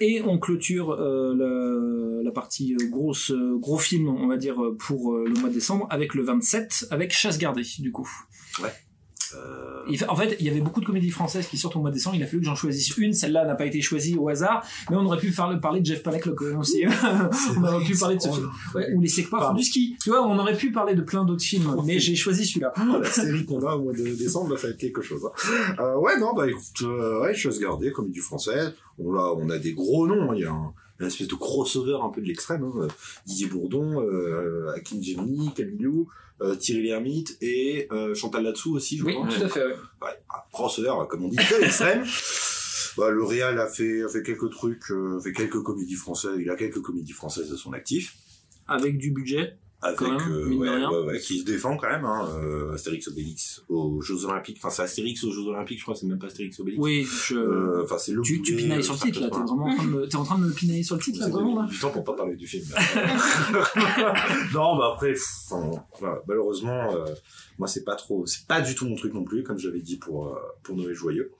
[0.00, 5.14] Et on clôture euh, la partie euh, grosse, euh, gros film, on va dire, pour
[5.16, 8.08] le mois de décembre, avec le 27, avec Chasse gardée, du coup.
[9.34, 11.94] Euh, en fait, il y avait beaucoup de comédies françaises qui sortent au mois de
[11.94, 12.16] décembre.
[12.16, 13.12] Il a fallu que j'en choisisse une.
[13.12, 16.22] Celle-là n'a pas été choisie au hasard, mais on aurait pu parler de Jeff Palak
[16.34, 16.84] quand même aussi.
[17.56, 18.50] on aurait pu parler de ce film.
[18.74, 19.96] Ouais, ou les Secpa font du ski.
[20.02, 22.72] Tu vois, on aurait pu parler de plein d'autres films, mais j'ai choisi celui-là.
[22.78, 25.22] Oh, la série qu'on a au mois de décembre, là, ça va être quelque chose.
[25.26, 25.74] hein.
[25.80, 28.74] Euh, ouais, non, bah écoute, euh, ouais, chose gardée, comédie française.
[28.98, 30.30] On a, on a des gros noms.
[30.30, 30.34] hein.
[30.36, 32.64] Il y a un, une espèce de crossover un peu de l'extrême.
[32.64, 32.88] Hein.
[33.26, 36.08] Didier Bourdon, euh, Hakim Gemini, Camilou,
[36.40, 39.28] euh, Thierry Lhermitte et euh, Chantal Latsou aussi, je Oui, crois.
[39.28, 39.64] tout à fait.
[39.64, 39.72] ouais.
[40.02, 42.04] Ouais, un crossover, comme on dit, de l'extrême.
[42.98, 46.36] Bah, le Réal a fait, a fait quelques trucs, euh, fait quelques comédies françaises.
[46.38, 48.16] Il a quelques comédies françaises de son actif.
[48.68, 49.56] Avec du budget.
[49.84, 53.08] Avec, Quand même, euh, ouais, ouais, ouais, qui se défend quand même, hein, euh, Astérix
[53.08, 54.58] Obélix aux Jeux Olympiques.
[54.58, 56.80] Enfin, c'est Astérix aux Jeux Olympiques, je crois, c'est même pas Astérix Obélix.
[56.80, 57.34] Oui, je...
[57.34, 59.28] Euh, Enfin, c'est le tu, tu pinailles euh, sur le titre, là.
[59.28, 61.18] T'es vraiment en train de me, t'es en train de me pinailler sur le titre,
[61.18, 61.68] là, vraiment, là.
[61.68, 62.64] du temps pour pas parler du film.
[64.54, 65.14] non, bah après,
[65.50, 67.04] enfin, voilà, malheureusement, euh,
[67.58, 69.96] moi c'est pas trop, c'est pas du tout mon truc non plus, comme j'avais dit
[69.96, 71.32] pour pour Noël joyeux.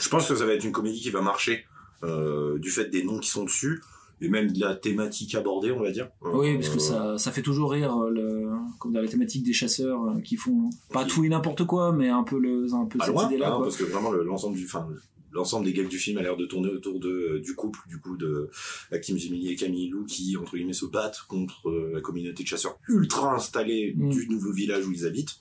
[0.00, 1.64] Je pense que ça va être une comédie qui va marcher
[2.02, 3.80] du fait des noms qui sont dessus
[4.22, 6.08] et même de la thématique abordée, on va dire.
[6.22, 9.42] Oui, parce que Euh, ça, ça fait toujours rire, euh, le, comme dans la thématique
[9.44, 12.86] des chasseurs, euh, qui font pas tout et n'importe quoi, mais un peu, le, un
[12.86, 13.50] peu pas cette idée-là.
[13.50, 13.64] quoi.
[13.64, 14.86] parce que vraiment le- l'ensemble du, enfin,
[15.32, 18.16] l'ensemble des gags du film a l'air de tourner autour de du couple, du coup
[18.16, 18.48] de
[18.92, 22.78] Hakim Gemini et Camille Lou qui entre guillemets se battent contre la communauté de chasseurs
[22.88, 24.10] ultra installée Mm.
[24.10, 25.36] du nouveau village où ils habitent.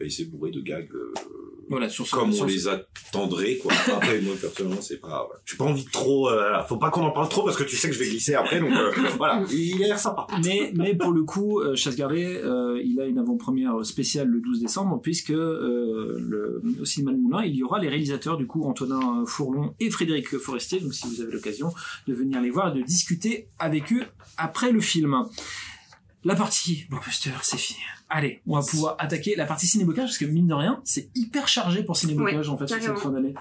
[0.00, 1.12] Et c'est bourré de gags euh,
[1.68, 3.72] Voilà, sur comme on les attendrait quoi.
[3.72, 5.36] Après moi personnellement c'est pas, ouais.
[5.44, 7.76] j'ai pas envie de trop, euh, faut pas qu'on en parle trop parce que tu
[7.76, 9.44] sais que je vais glisser après donc euh, voilà.
[9.50, 10.26] Il a l'air sympa.
[10.44, 14.40] mais, mais pour le coup, euh, Chasse gardée, euh, il a une avant-première spéciale le
[14.40, 18.46] 12 décembre, puisque euh, le, au cinéma de Moulin, il y aura les réalisateurs, du
[18.46, 20.80] coup, Antonin Fourlon et Frédéric Forestier.
[20.80, 21.72] Donc, si vous avez l'occasion
[22.06, 24.04] de venir les voir et de discuter avec eux
[24.36, 25.24] après le film.
[26.24, 27.78] La partie blockbuster, c'est fini.
[28.10, 31.46] Allez, on va pouvoir attaquer la partie cinébocage, parce que mine de rien, c'est hyper
[31.48, 33.34] chargé pour cinébocage, en fait, sur cette fin d'année.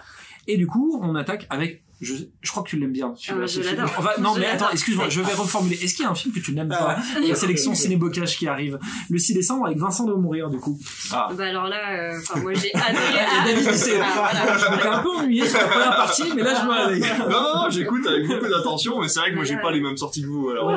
[0.47, 1.83] Et du coup, on attaque avec...
[1.99, 3.13] Je, je crois que tu l'aimes bien.
[3.29, 3.89] Ah, je l'adore.
[3.97, 5.75] Enfin, non, Je mais attends, excuse-moi, je vais reformuler.
[5.83, 6.97] Est-ce qu'il y a un film que tu n'aimes pas?
[7.27, 8.77] La sélection Cinébocage qui arrive
[9.09, 10.77] le 6 décembre avec Vincent de mourir du coup.
[11.11, 11.29] Ah.
[11.35, 13.03] Bah alors là, euh, enfin moi j'ai adoré.
[13.09, 14.97] Il y a David qui s'est Ah, voilà.
[14.97, 17.11] Un peu ennuyé sur la première partie, mais là je me réveille.
[17.19, 19.81] Non, non, non, j'écoute avec beaucoup d'attention, mais c'est vrai que moi j'ai pas les
[19.81, 20.49] mêmes sorties que vous.
[20.49, 20.71] Alors,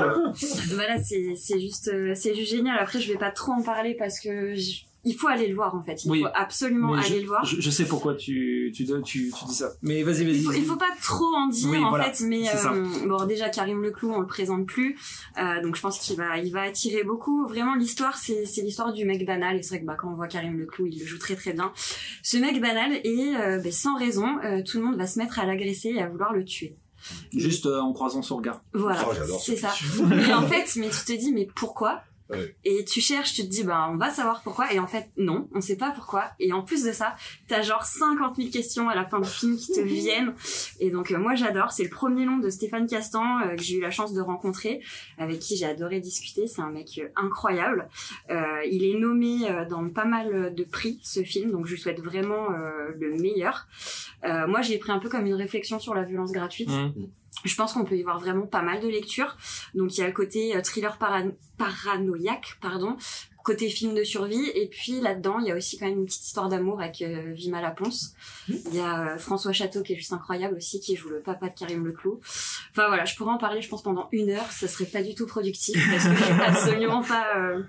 [0.75, 2.79] Voilà, c'est c'est juste, euh, c'est juste génial.
[2.79, 5.75] Après, je vais pas trop en parler parce que je- il faut aller le voir
[5.75, 6.05] en fait.
[6.05, 6.23] Il Oui.
[6.23, 7.45] faut absolument Mais aller le voir.
[7.45, 9.71] Je, je sais pourquoi tu, tu, tu, tu dis ça.
[9.83, 10.37] Mais vas-y, vas-y.
[10.37, 13.25] Il faut, il faut pas trop en dire Oui, en voilà, fait, mais euh, bon
[13.27, 14.99] déjà Karim Leclou on le présente plus,
[15.39, 17.47] euh, donc je pense qu'il va il va attirer beaucoup.
[17.47, 20.15] Vraiment l'histoire c'est c'est l'histoire du mec banal et c'est vrai que bah, quand on
[20.17, 21.73] voit Karim Leclou il le joue très très bien.
[22.23, 25.39] Ce mec banal et euh, ben, sans raison euh, tout le monde va se mettre
[25.39, 26.77] à l'agresser et à vouloir le tuer.
[27.35, 28.63] Juste euh, en croisant son regard.
[28.75, 29.73] Voilà, Oh, c'est ce ça.
[30.29, 32.55] Et en fait, mais tu te dis, mais pourquoi Ouais.
[32.65, 34.73] Et tu cherches, tu te dis, bah, on va savoir pourquoi.
[34.73, 36.31] Et en fait, non, on sait pas pourquoi.
[36.39, 37.17] Et en plus de ça,
[37.49, 40.35] t'as genre 50 000 questions à la fin du film qui te viennent.
[40.79, 41.73] Et donc, euh, moi, j'adore.
[41.73, 44.81] C'est le premier long de Stéphane Castan euh, que j'ai eu la chance de rencontrer,
[45.19, 46.47] avec qui j'ai adoré discuter.
[46.47, 47.89] C'est un mec euh, incroyable.
[48.31, 51.51] Euh, il est nommé euh, dans pas mal de prix, ce film.
[51.51, 53.67] Donc, je lui souhaite vraiment euh, le meilleur.
[54.25, 56.71] Euh, moi, j'ai pris un peu comme une réflexion sur la violence gratuite.
[56.71, 56.93] Mmh.
[57.45, 59.37] Je pense qu'on peut y voir vraiment pas mal de lectures.
[59.75, 62.97] Donc il y a le côté euh, thriller paran- paranoïaque, pardon,
[63.43, 66.27] côté film de survie, et puis là-dedans il y a aussi quand même une petite
[66.27, 68.15] histoire d'amour avec euh, Vima Laponce.
[68.49, 71.49] Il y a euh, François Château qui est juste incroyable aussi, qui joue le papa
[71.49, 72.21] de Karim Leclou.
[72.73, 75.15] Enfin voilà, je pourrais en parler, je pense pendant une heure, ça serait pas du
[75.15, 77.25] tout productif parce que je suis absolument pas.
[77.39, 77.63] euh,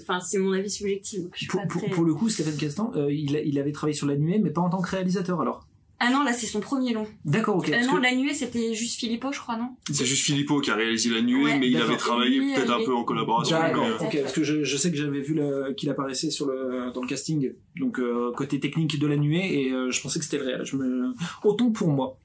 [0.00, 1.90] Enfin c'est mon avis subjectif, donc je suis Pour, pas pour, très.
[1.90, 4.62] pour le coup, Stéphane Castan, il, a- il avait travaillé sur La Nuée, mais pas
[4.62, 5.66] en tant que réalisateur alors?
[6.02, 7.06] Ah non là c'est son premier long.
[7.26, 7.68] D'accord, ok.
[7.68, 9.76] Euh, non que- la nuée c'était juste Philippot je crois non?
[9.92, 12.80] C'est juste Philippot qui a réalisé La Nuée, Ouais, mais il avait travaillé peut-être euh,
[12.80, 13.58] un peu en collaboration.
[13.58, 15.38] D'accord, euh, ok, parce que je, je sais que j'avais vu
[15.76, 19.72] qu'il apparaissait sur le, dans le casting, donc euh, côté technique de la nuée, et
[19.72, 20.64] euh, je pensais que c'était le réel.
[20.64, 21.12] Je me...
[21.44, 22.16] Autant pour moi.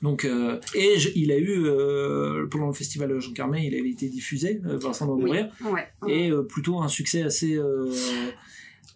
[0.00, 3.90] Donc, euh, et je- il a eu, euh, pendant le festival Jean Carmet, il avait
[3.90, 5.38] été diffusé, euh, Vincent doit Oui.
[5.70, 5.88] Ouais.
[6.08, 8.24] et euh, plutôt un succès assez euh, Assez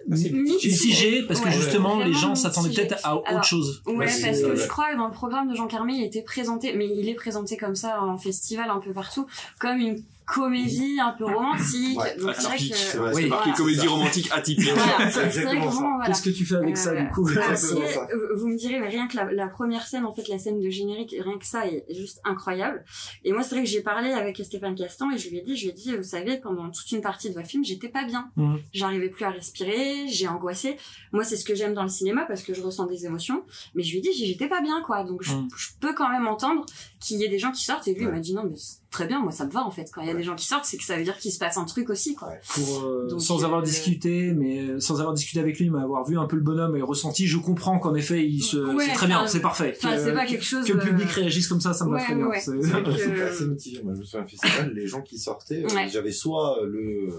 [0.09, 0.31] mitigé.
[0.69, 3.83] mitigé, parce que Ouais, justement, les gens s'attendaient peut-être à autre Alors, chose.
[3.87, 4.57] Ouais, Ouais, parce que ouais.
[4.57, 7.15] je crois que dans le programme de Jean Carmé, il était présenté, mais il est
[7.15, 9.27] présenté comme ça en festival un peu partout,
[9.59, 11.99] comme une comédie un peu romantique.
[11.99, 13.23] Ouais, Donc c'est vrai atypique, que c'est vrai, Oui.
[13.23, 13.57] c'est marqué Voilà.
[13.57, 14.71] comédie romantique atypique.
[14.75, 16.03] Voilà.
[16.07, 17.75] Qu'est-ce que tu fais avec ça, Euh, du coup Après, ça.
[17.77, 20.61] euh, vous me direz, mais rien que la, la première scène, en fait, la scène
[20.61, 22.85] de générique, rien que ça est juste incroyable.
[23.25, 25.57] Et moi, c'est vrai que j'ai parlé avec Stéphane Castan et je lui ai dit,
[25.57, 28.05] je lui ai dit, vous savez, pendant toute une partie de votre film, j'étais pas
[28.05, 28.31] bien.
[28.37, 28.59] Mhm.
[28.73, 30.77] J'arrivais plus à respirer, j'ai angoissé.
[31.13, 33.45] Moi, c'est ce que j'aime dans le cinéma parce que je ressens des émotions.
[33.75, 35.05] Mais je lui ai dit, j'étais pas bien, quoi.
[35.05, 36.67] Donc, je, je peux quand même entendre
[37.01, 37.87] qu'il y ait des gens qui sortent.
[37.89, 38.57] Et lui, il m'a dit, non, mais
[38.97, 39.91] très bien, moi, ça me va, en fait.
[39.93, 41.39] Quand il y a des gens qui sortent, c'est que ça veut dire qu'il se
[41.39, 42.29] passe un truc aussi, quoi.
[42.29, 42.41] Ouais.
[42.55, 46.05] pour euh, Donc, sans avoir euh, discuté mais sans avoir discuté avec lui mais avoir
[46.07, 48.93] vu un peu le bonhomme et ressenti je comprends qu'en effet il se Ouais, c'est
[48.95, 50.65] très bien c'est parfait que, c'est pas quelque chose.
[50.65, 52.41] que le euh, public réagisse comme ça ça me va très bien ouais.
[52.41, 53.83] C'est- euh, assez.
[53.85, 55.89] Moi, je me souviens un festival, les gens qui sortaient, euh, Ouais.
[55.89, 57.11] j'avais soit le.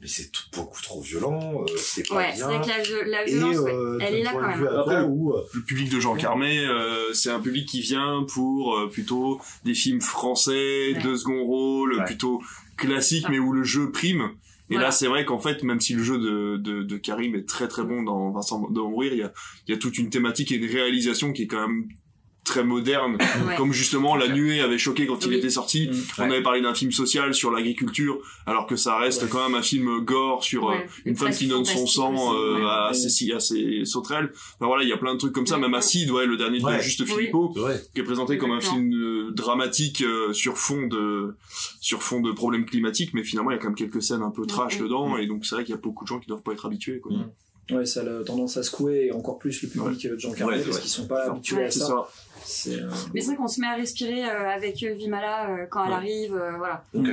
[0.00, 2.58] Mais c'est tout- beaucoup trop violent, euh, c'est pas Ouais, c'est bien.
[2.58, 4.66] vrai que la, la Et, violence, ouais, euh, elle est là quand même.
[4.66, 8.76] Après, où, euh, le public de Jean Carmet, euh, c'est un public qui vient pour
[8.78, 11.02] euh, plutôt des films français, Ouais.
[11.02, 12.04] deux seconds rôles, Ouais.
[12.06, 12.40] plutôt
[12.78, 14.30] classiques, mais où le jeu prime.
[14.70, 14.86] Et Voilà.
[14.86, 17.66] là, c'est vrai qu'en fait, même si le jeu de, de, de Karim est très
[17.68, 19.32] très bon dans Vincent de mourir, il y a,
[19.66, 21.88] il y a toute une thématique et une réalisation qui est quand même
[22.44, 23.16] très moderne.
[23.46, 23.54] Ouais.
[23.56, 25.88] Comme justement La Nuée avait choqué quand il était sorti.
[25.88, 25.94] Mm.
[26.18, 29.28] On avait parlé d'un film social sur l'agriculture, alors que ça reste Ouais.
[29.30, 32.56] quand même un film gore sur euh, Ouais, une femme qui donne son sang euh,
[32.56, 32.62] ouais.
[32.64, 32.94] à, Ouais.
[32.94, 34.30] ses, à ses sauterelles.
[34.56, 35.56] Enfin voilà, il y a plein de trucs comme ça.
[35.56, 35.60] Ouais.
[35.60, 36.80] Même Acide, ouais, le dernier de Ouais.
[36.82, 37.04] Juste.
[37.04, 37.80] Philippot, ouais.
[37.94, 41.34] qui est présenté comme un film euh, dramatique euh, sur fond de
[41.80, 44.30] sur fond de problèmes climatiques, mais finalement il y a quand même quelques scènes un
[44.30, 46.42] peu trash dedans, et donc c'est vrai qu'il y a beaucoup de gens qui doivent
[46.42, 47.00] pas être habitués.
[47.00, 47.12] Quoi.
[47.12, 47.76] Mhm.
[47.76, 50.56] ouais ça a tendance à secouer et encore plus le public euh, de Jean Carmet
[50.56, 50.82] Ouais, parce ouais.
[50.82, 52.08] qu'ils sont pas habitués à ça, ça.
[52.68, 55.84] Euh, Mais c'est vrai qu'on se met à respirer euh, avec euh, Vimala euh, quand
[55.84, 55.96] elle Ouais.
[55.96, 56.84] arrive, euh, voilà.
[56.94, 57.04] On,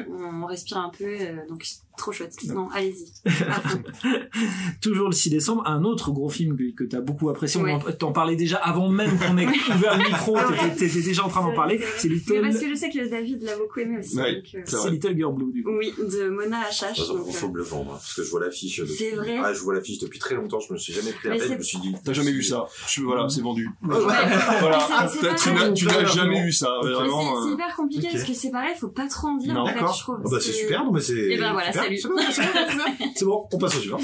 [0.43, 2.35] on respire un peu, euh, donc c'est trop chouette.
[2.45, 3.11] Non, allez-y.
[4.81, 7.73] Toujours le 6 décembre un autre gros film que, que t'as beaucoup apprécié Ouais.
[7.73, 10.75] on en- t'en parlais déjà avant même qu'on ait ouvert le micro Ah ouais.
[10.77, 13.41] t'étais déjà en train d'en parler c'est Mais Little parce que je sais que David
[13.41, 14.15] l'a beaucoup aimé aussi.
[14.15, 14.43] Ouais.
[14.53, 14.91] euh, C'est vrai.
[14.91, 17.63] Little Girl Blue du coup oui, de Mona façon, donc, il faut euh, me le
[17.63, 18.93] vendre, hein, parce que je vois l'affiche depuis.
[18.93, 21.33] C'est vrai Ah, je vois l'affiche depuis très longtemps, je me suis jamais pris la
[21.35, 21.95] Mais tête, je me suis dit.
[22.05, 23.69] T'as jamais vu ça Je, Voilà, c'est vendu.
[23.83, 23.95] Ouais.
[23.99, 24.77] Voilà,
[25.19, 27.35] Tu n'as tu n'as jamais vu ça, vraiment.
[27.35, 29.61] c'est- c'est euh, hyper compliqué parce que c'est pareil, faut pas trop en dire Non.
[29.61, 30.19] en fait, je trouve.
[30.25, 31.13] Ah bah c'est super, non mais c'est.
[31.17, 31.83] Et ben voilà, super.
[31.83, 31.97] salut.
[33.15, 33.97] C'est bon, on passe au suivant.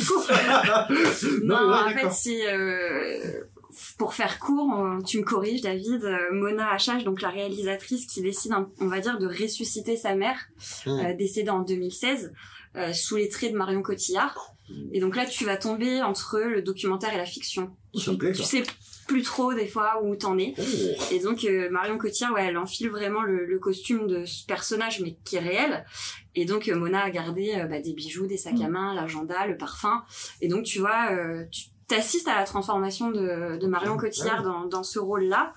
[1.44, 3.44] Non, en fait, c'est euh,
[3.98, 6.04] pour faire court, on- tu me corriges, David.
[6.06, 10.16] euh, Mona Hachache, donc la réalisatrice qui décide, un- on va dire, de ressusciter sa
[10.16, 10.38] mère,
[10.86, 10.90] Mm.
[10.90, 12.34] euh, décédée en 2016,
[12.76, 14.38] euh, sous les traits de Marion Cotillard.
[14.94, 17.76] Et donc là, tu vas tomber entre le documentaire et la fiction.
[17.96, 18.64] Me plaît, Tu sais
[19.08, 20.54] plus trop des fois où t'en es.
[20.58, 20.62] Oh.
[21.12, 25.02] Et donc euh, Marion Cotillard, ouais, elle enfile vraiment le, le costume de ce personnage,
[25.02, 25.86] mais qui est réel.
[26.36, 29.46] Et donc euh, Mona a gardé euh, bah, des bijoux, des sacs à main, l'agenda,
[29.46, 30.04] le parfum.
[30.42, 34.66] Et donc tu vois, euh, tu t'assistes à la transformation de, de Marion Cotillard dans,
[34.66, 35.54] dans ce rôle-là.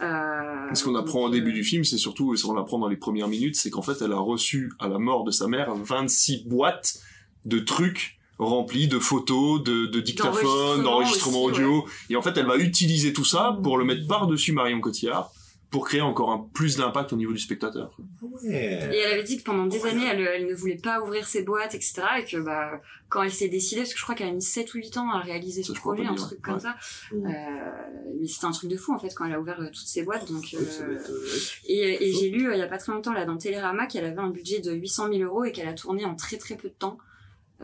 [0.00, 2.56] Euh, Ce qu'on apprend au donc, début euh, du film, c'est surtout, et ce qu'on
[2.56, 5.30] apprend dans les premières minutes, c'est qu'en fait, elle a reçu, à la mort de
[5.30, 7.00] sa mère, 26 boîtes
[7.44, 11.86] de trucs rempli de photos, de, de dictaphones, D'enregistrements audio.
[12.10, 15.30] Et en fait, elle va utiliser tout ça pour le mettre par-dessus Marion Cotillard
[15.72, 17.96] pour créer encore un plus d'impact au niveau du spectateur.
[18.44, 18.50] Et Ouais.
[18.50, 21.74] elle avait dit que pendant des années, elle, elle ne voulait pas ouvrir ses boîtes,
[21.74, 22.02] etc.
[22.20, 24.72] Et que bah, quand elle s'est décidée, parce que je crois qu'elle a mis 7
[24.74, 26.52] ou 8 ans à réaliser ce projet, un truc ouais.
[26.52, 26.76] comme ça.
[27.12, 27.16] Euh,
[28.20, 30.02] mais c'était un truc de fou en fait quand elle a ouvert euh, toutes ses
[30.02, 30.30] boîtes.
[30.30, 31.26] Donc, euh, être, euh,
[31.66, 34.04] Et, et j'ai lu euh, il y a pas très longtemps là dans Télérama qu'elle
[34.04, 36.68] avait un budget de 800 000 euros et qu'elle a tourné en très très peu
[36.68, 36.98] de temps.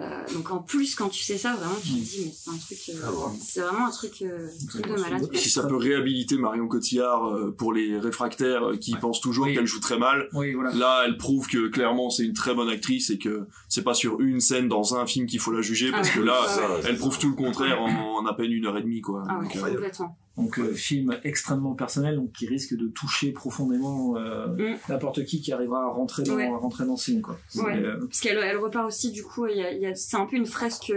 [0.00, 2.56] Euh, donc en plus quand tu sais ça vraiment tu te dis mais c'est un
[2.56, 5.28] truc euh, Ah c'est vraiment un truc, euh, truc de malade.
[5.34, 9.00] Si ça peut réhabiliter Marion Cotillard euh, pour les réfractaires qui Ouais.
[9.00, 9.54] pensent toujours Oui.
[9.54, 10.72] qu'elle joue très mal, Oui, voilà.
[10.74, 14.20] Là, elle prouve que clairement c'est une très bonne actrice et que c'est pas sur
[14.20, 16.60] une scène dans un film qu'il faut la juger parce Ah que là, Ah ça,
[16.60, 16.66] ouais.
[16.82, 17.00] c'est elle ça.
[17.00, 19.24] prouve tout le contraire en, en à peine une heure et demie quoi.
[19.28, 20.16] Ah ouais, Donc, euh, complètement.
[20.38, 24.76] Donc euh, film extrêmement personnel, donc qui risque de toucher profondément euh, Mm.
[24.88, 26.46] n'importe qui qui arrivera à rentrer dans, Ouais.
[26.46, 27.38] à rentrer dans le film quoi.
[27.56, 27.76] Ouais.
[27.82, 30.26] euh, Parce qu'elle elle repart aussi du coup, il y a, y a- c'est un
[30.26, 30.92] peu une fresque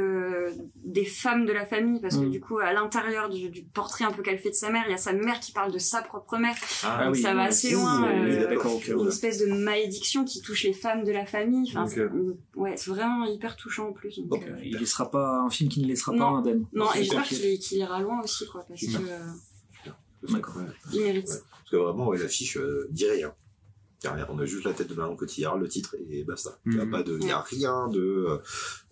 [0.84, 2.30] des femmes de la famille parce que Mm.
[2.30, 4.92] du coup à l'intérieur du, du portrait un peu qu'elle fait de sa mère, il
[4.92, 7.72] y a sa mère qui parle de sa propre mère, Ah, donc ça va assez
[7.72, 8.02] loin.
[8.24, 11.68] oui, euh, une espèce de malédiction qui touche les femmes de la famille.
[11.70, 12.08] Enfin, c'est-
[12.56, 14.20] ouais, c'est vraiment hyper touchant en plus.
[14.28, 16.20] donc, euh, Il laissera pas un film qui ne laissera Non.
[16.20, 16.66] pas indemne.
[16.74, 19.20] Non, et j'espère qu'il qu'il ira loin aussi, quoi, parce que euh,
[20.30, 20.58] D'accord.
[20.58, 20.64] Ouais.
[20.94, 21.28] il mérite.
[21.30, 21.36] Ouais.
[21.52, 23.34] Parce que vraiment, ouais, l'affiche euh, dit rien.
[24.04, 26.58] Derrière, on a juste la tête de Marion Cotillard, le titre et basta.
[26.66, 26.92] Il y a Mhm.
[26.92, 28.38] pas de, y a rien de, euh,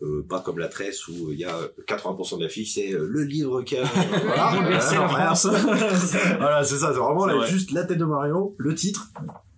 [0.04, 3.24] euh, pas comme la tresse où il y a 80% de l'affiche, c'est euh, le
[3.24, 3.84] livre qu'a,
[4.24, 5.48] voilà, Bouleverser la voilà, France.
[6.38, 7.48] voilà, c'est ça, c'est vraiment là, Ouais.
[7.48, 9.08] juste la tête de Marion, le titre,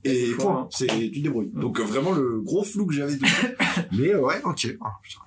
[0.06, 0.62] et point.
[0.62, 0.68] hein.
[0.72, 1.52] C'est, tu te débrouilles.
[1.54, 3.48] Donc, euh, vraiment le gros flou que j'avais dessus.
[3.92, 4.68] Mais, euh, ouais, ok.
[4.80, 5.20] Ah, putain.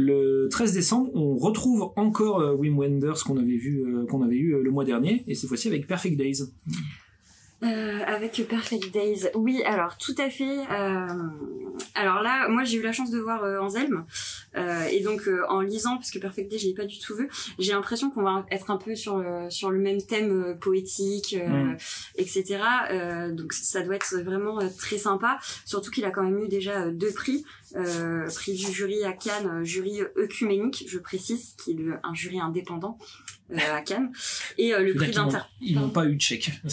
[0.00, 4.36] Le 13 décembre, on retrouve encore euh, Wim Wenders qu'on avait vu, euh, qu'on avait
[4.36, 6.44] eu euh, le mois dernier, et cette fois-ci avec Perfect Days.
[7.64, 10.58] Euh, avec Perfect Days, oui, alors tout à fait.
[10.70, 11.06] euh,
[11.96, 14.04] alors là, moi j'ai eu la chance de voir euh, Anselme,
[14.56, 17.16] euh, et donc euh, en lisant, parce que Perfect Days je l'ai pas du tout
[17.16, 20.54] vu, j'ai l'impression qu'on va être un peu sur le, sur le même thème euh,
[20.54, 21.76] poétique, euh, Mm.
[22.16, 22.58] etc.
[22.92, 26.48] Euh, donc ça doit être vraiment euh, très sympa, surtout qu'il a quand même eu
[26.48, 27.44] déjà euh, deux prix,
[27.74, 32.14] euh, prix du jury à Cannes, euh, jury œcuménique, je précise, qui est le- un
[32.14, 34.12] jury indépendant euh, à Cannes,
[34.58, 35.38] et euh, le prix d'inter.
[35.60, 36.50] Ils n'ont pas eu de chèque.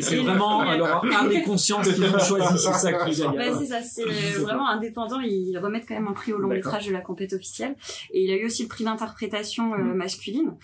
[0.00, 3.58] C'est vraiment alors âme et conscience qu'ils ont choisi, c'est ça qui Ouais, gagnant.
[3.60, 4.04] c'est ça, c'est
[4.40, 5.20] vraiment indépendant.
[5.20, 7.76] Ils remettent quand même un prix au long métrage de la compète officielle.
[8.12, 9.94] Et il a eu aussi le prix d'interprétation euh, Mm.
[9.94, 10.54] masculine.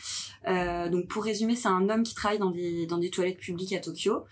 [0.49, 3.73] Euh, donc pour résumer, c'est un homme qui travaille dans des, dans des toilettes publiques
[3.73, 4.25] à Tokyo.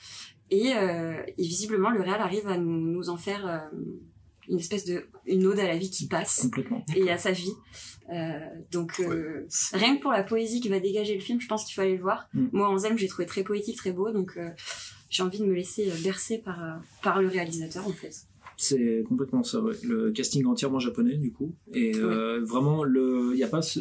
[0.51, 3.59] Et, euh, et visiblement, le réal arrive à nous, nous en faire euh,
[4.49, 6.49] une espèce de une ode à la vie qui passe
[6.95, 7.53] et à sa vie.
[8.11, 8.39] Euh,
[8.71, 11.75] donc euh, rien que pour la poésie qui va dégager le film, je pense qu'il
[11.75, 12.29] faut aller le voir.
[12.33, 12.47] Mm.
[12.53, 14.51] Moi, Anselme, j'ai trouvé très poétique, très beau, donc euh,
[15.11, 18.28] j'ai envie de me laisser bercer par par le réalisateur en fait.
[18.61, 19.75] C'est complètement ça, ouais.
[19.85, 21.55] Le casting entièrement japonais, du coup.
[21.75, 23.79] Et euh, vraiment, le, il y a pas ce,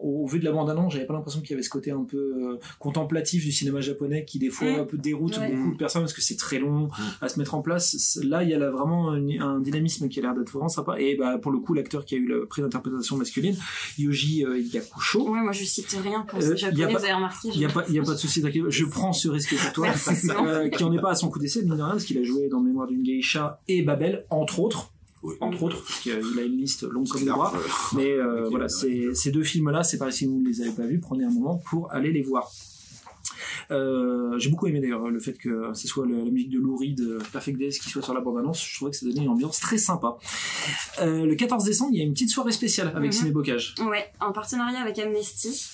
[0.00, 2.04] au, au vu de la bande-annonce, j'avais pas l'impression qu'il y avait ce côté un
[2.04, 4.80] peu euh, contemplatif du cinéma japonais qui, des fois, Mm.
[4.80, 5.54] un peu déroute Ouais.
[5.54, 6.88] beaucoup de personnes parce que c'est très long
[7.20, 8.18] à se mettre en place.
[8.24, 10.98] Là, il y a là vraiment un, un dynamisme qui a l'air d'être vraiment sympa.
[10.98, 13.56] Et bah, pour le coup, l'acteur qui a eu le prix d'interprétation masculine,
[13.98, 17.12] Yoji euh, Yakusho, Ouais, moi je cite rien pour Euh, a japonais, pas- vous avez
[17.12, 17.48] remarqué.
[17.52, 18.42] il n'y a pas, il y a pas de souci.
[18.68, 19.88] Je prends ce risque pour toi.
[19.88, 22.22] Euh, qui en est pas à son coup d'essai, mine de rien, parce qu'il a
[22.22, 24.90] joué dans Mémoire d'une geisha et Babel, entre autres.
[25.24, 25.34] Oui.
[25.40, 27.52] Entre autres, parce qu'il a il a une liste longue comme le bras.
[27.96, 30.86] Mais euh, voilà, ces, ces deux films-là, c'est pareil, si vous ne les avez pas
[30.86, 32.48] vus, prenez un moment pour aller les voir.
[33.70, 36.76] Euh, j'ai beaucoup aimé d'ailleurs le fait que ce soit le- la musique de Lou
[36.76, 38.64] Reed, euh, Perfect Days qui soit sur la bande-annonce.
[38.64, 40.16] Je trouvais que ça donnait une ambiance très sympa.
[41.02, 43.12] Euh, le 14 décembre, il y a une petite soirée spéciale avec Mhm.
[43.12, 43.74] Ciné Bocage.
[43.90, 45.68] Ouais, en partenariat avec Amnesty.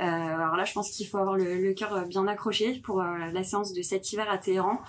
[0.00, 3.04] Euh, alors là, je pense qu'il faut avoir le, le cœur bien accroché pour euh,
[3.32, 4.80] la séance de cet hiver à Téhéran.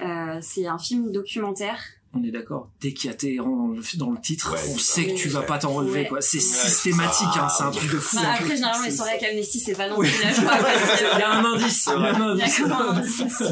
[0.00, 1.78] Euh, c'est un film documentaire.
[2.12, 2.68] On est d'accord.
[2.80, 5.28] Dès qu'il y a Téhéran dans le, dans le titre, Ouais, on sait que tu
[5.28, 6.00] vas pas t'en relever.
[6.00, 6.08] Ouais.
[6.08, 6.20] quoi.
[6.20, 6.42] C'est Ouais.
[6.42, 8.16] systématique, hein, c'est un truc de fou.
[8.16, 10.08] Bah, après, généralement, les soirées avec Amnesty, c'est pas non Oui.
[10.10, 10.50] plus la joie.
[10.50, 11.86] parce que- Il y a un indice.
[11.86, 13.42] Il y a un Il y a indice.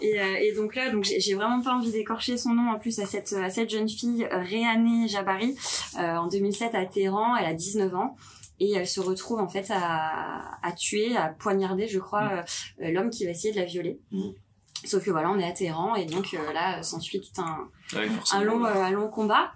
[0.00, 2.98] et, euh, et donc là, donc j'ai vraiment pas envie d'écorcher son nom en plus
[2.98, 5.54] à cette à cette jeune fille Réanée Jabari
[5.96, 7.36] euh, en 2007 à Téhéran.
[7.36, 8.16] Elle a 19 ans.
[8.60, 12.42] Et elle se retrouve en fait à, à tuer, à poignarder, je crois, euh,
[12.84, 13.98] euh, l'homme qui va essayer de la violer.
[14.12, 14.30] Mm.
[14.84, 18.06] Sauf que voilà, on est à Téhéran et donc euh, là s'ensuit tout un, Ouais,
[18.06, 18.44] un forcément.
[18.44, 19.52] long, euh, un long combat.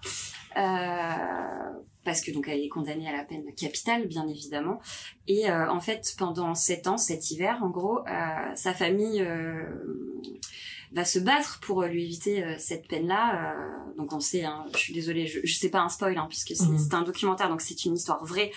[0.57, 4.81] Euh, parce que donc elle est condamnée à la peine capitale, bien évidemment.
[5.27, 9.65] Et euh, en fait, pendant sept ans, cet hiver, en gros, euh, sa famille euh,
[10.95, 13.57] va se battre pour lui éviter cette peine-là.
[13.97, 16.55] donc on sait, hein, je suis désolée, je, je sais pas un spoil hein, puisque
[16.57, 18.51] c'est c'est un documentaire, donc c'est une histoire vraie.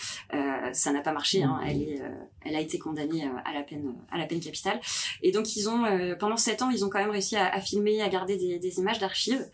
[0.74, 1.44] ça n'a pas marché.
[1.44, 2.02] Hein, elle est,
[2.42, 4.80] elle a été condamnée à la peine, à la peine capitale.
[5.22, 5.84] Et donc ils ont,
[6.20, 8.80] pendant sept ans, ils ont quand même réussi à, à filmer, à garder des, des
[8.80, 9.46] images d'archives.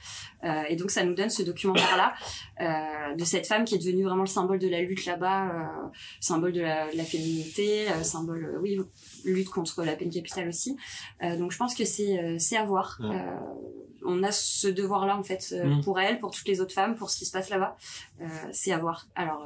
[0.43, 2.13] Euh, et donc ça nous donne ce documentaire-là
[2.61, 5.87] euh, de cette femme qui est devenue vraiment le symbole de la lutte là-bas, euh,
[6.19, 8.79] symbole de la, de la féminité, symbole, oui,
[9.23, 10.77] lutte contre la peine capitale aussi.
[11.21, 12.99] Donc je pense que c'est c'est à voir.
[14.05, 15.81] On a ce devoir-là en fait Mm.
[15.81, 17.77] pour elle, pour toutes les autres femmes, pour ce qui se passe là-bas.
[18.51, 19.07] C'est à voir.
[19.15, 19.45] Alors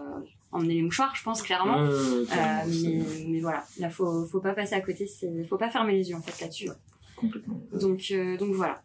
[0.51, 1.77] emmener les mouchoirs, je pense clairement.
[1.79, 5.93] Euh, Euh, mais, voilà, là faut faut pas passer à côté, c'est faut pas fermer
[5.93, 6.69] les yeux en fait là-dessus.
[7.15, 7.59] complètement.
[7.73, 8.81] Donc euh, donc voilà.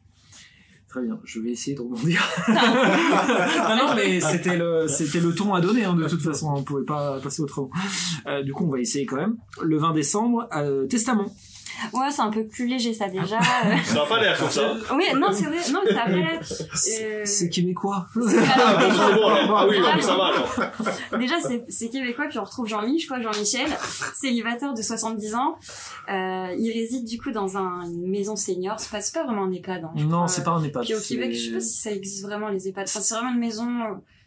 [0.92, 2.22] Très bien, je vais essayer de rebondir.
[2.48, 6.62] non, non, mais c'était le, c'était le ton à donner, hein, de toute façon, on
[6.62, 7.70] pouvait pas passer autrement.
[8.26, 9.38] Euh, du coup, on va essayer quand même.
[9.62, 11.34] Le 20 décembre, euh, Testament.
[11.92, 13.38] Ouais, c'est un peu plus léger ça déjà.
[13.40, 13.66] Ah.
[13.66, 14.74] Euh, Ça n'a pas l'air comme ça.
[14.94, 15.56] oui, non, c'est vrai.
[15.72, 16.40] Non, mais ça a pas l'air.
[16.40, 18.06] Euh, C'est québécois.
[18.16, 18.20] Ah,
[18.88, 19.58] déjà, bon, alors.
[19.58, 20.54] Ah oui, non, mais ça va alors.
[21.18, 21.34] déjà,
[21.68, 23.66] c'est, québécois, puis on retrouve Jean-Mich, quoi, Jean-Michel,
[24.14, 25.56] célibataire de 70 ans.
[26.08, 28.78] Euh, il réside du coup dans un, une maison senior.
[28.78, 29.84] C'est pas, pas vraiment un EHPAD.
[29.84, 30.28] Hein, je Non, crois.
[30.28, 30.84] c'est pas un EHPAD.
[30.84, 32.84] Puis au Québec, je sais pas si ça existe vraiment les EHPAD.
[32.88, 33.66] Enfin, c'est vraiment une maison.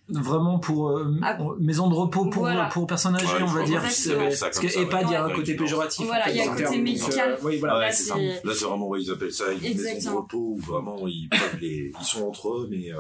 [0.07, 1.35] Vraiment pour euh, Ah.
[1.59, 2.65] maison de repos pour, Voilà.
[2.65, 3.81] pour personnes âgées, Ouais, on va dire.
[3.81, 6.05] Parce que EHPAD, il y a un côté péjoratif.
[6.05, 7.31] Voilà, il y a un côté médical.
[7.31, 7.79] euh, oui, voilà.
[7.79, 8.13] Ouais, là, c'est ça.
[8.15, 11.27] c'est- Là, c'est vraiment, ouais, ils appellent ça une maison de repos où vraiment ils
[11.59, 12.97] les, ils sont entre eux, mais euh,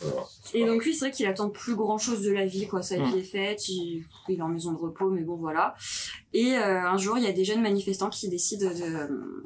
[0.00, 0.22] voilà.
[0.54, 2.82] Et donc lui, c'est vrai qu'il attend plus grand chose de la vie, quoi.
[2.82, 5.76] Sa vie est faite, il, il est en maison de repos, mais bon, voilà.
[6.34, 9.44] Et euh, un jour, il y a des jeunes manifestants qui décident de euh,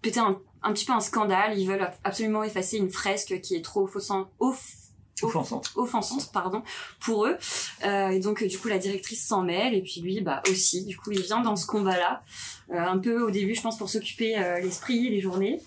[0.00, 1.58] péter un, un petit peu un scandale.
[1.58, 4.74] Ils veulent absolument effacer une fresque qui est trop offensante, off-
[5.22, 5.72] Offensante.
[5.76, 6.62] offensante pardon,
[7.00, 7.36] pour eux.
[7.84, 10.84] Euh, et donc, euh, du coup, la directrice s'en mêle, et puis lui, bah aussi.
[10.84, 12.22] Du coup, il vient dans ce combat-là,
[12.70, 15.60] euh, un peu au début, je pense, pour s'occuper euh, l'esprit, les journées.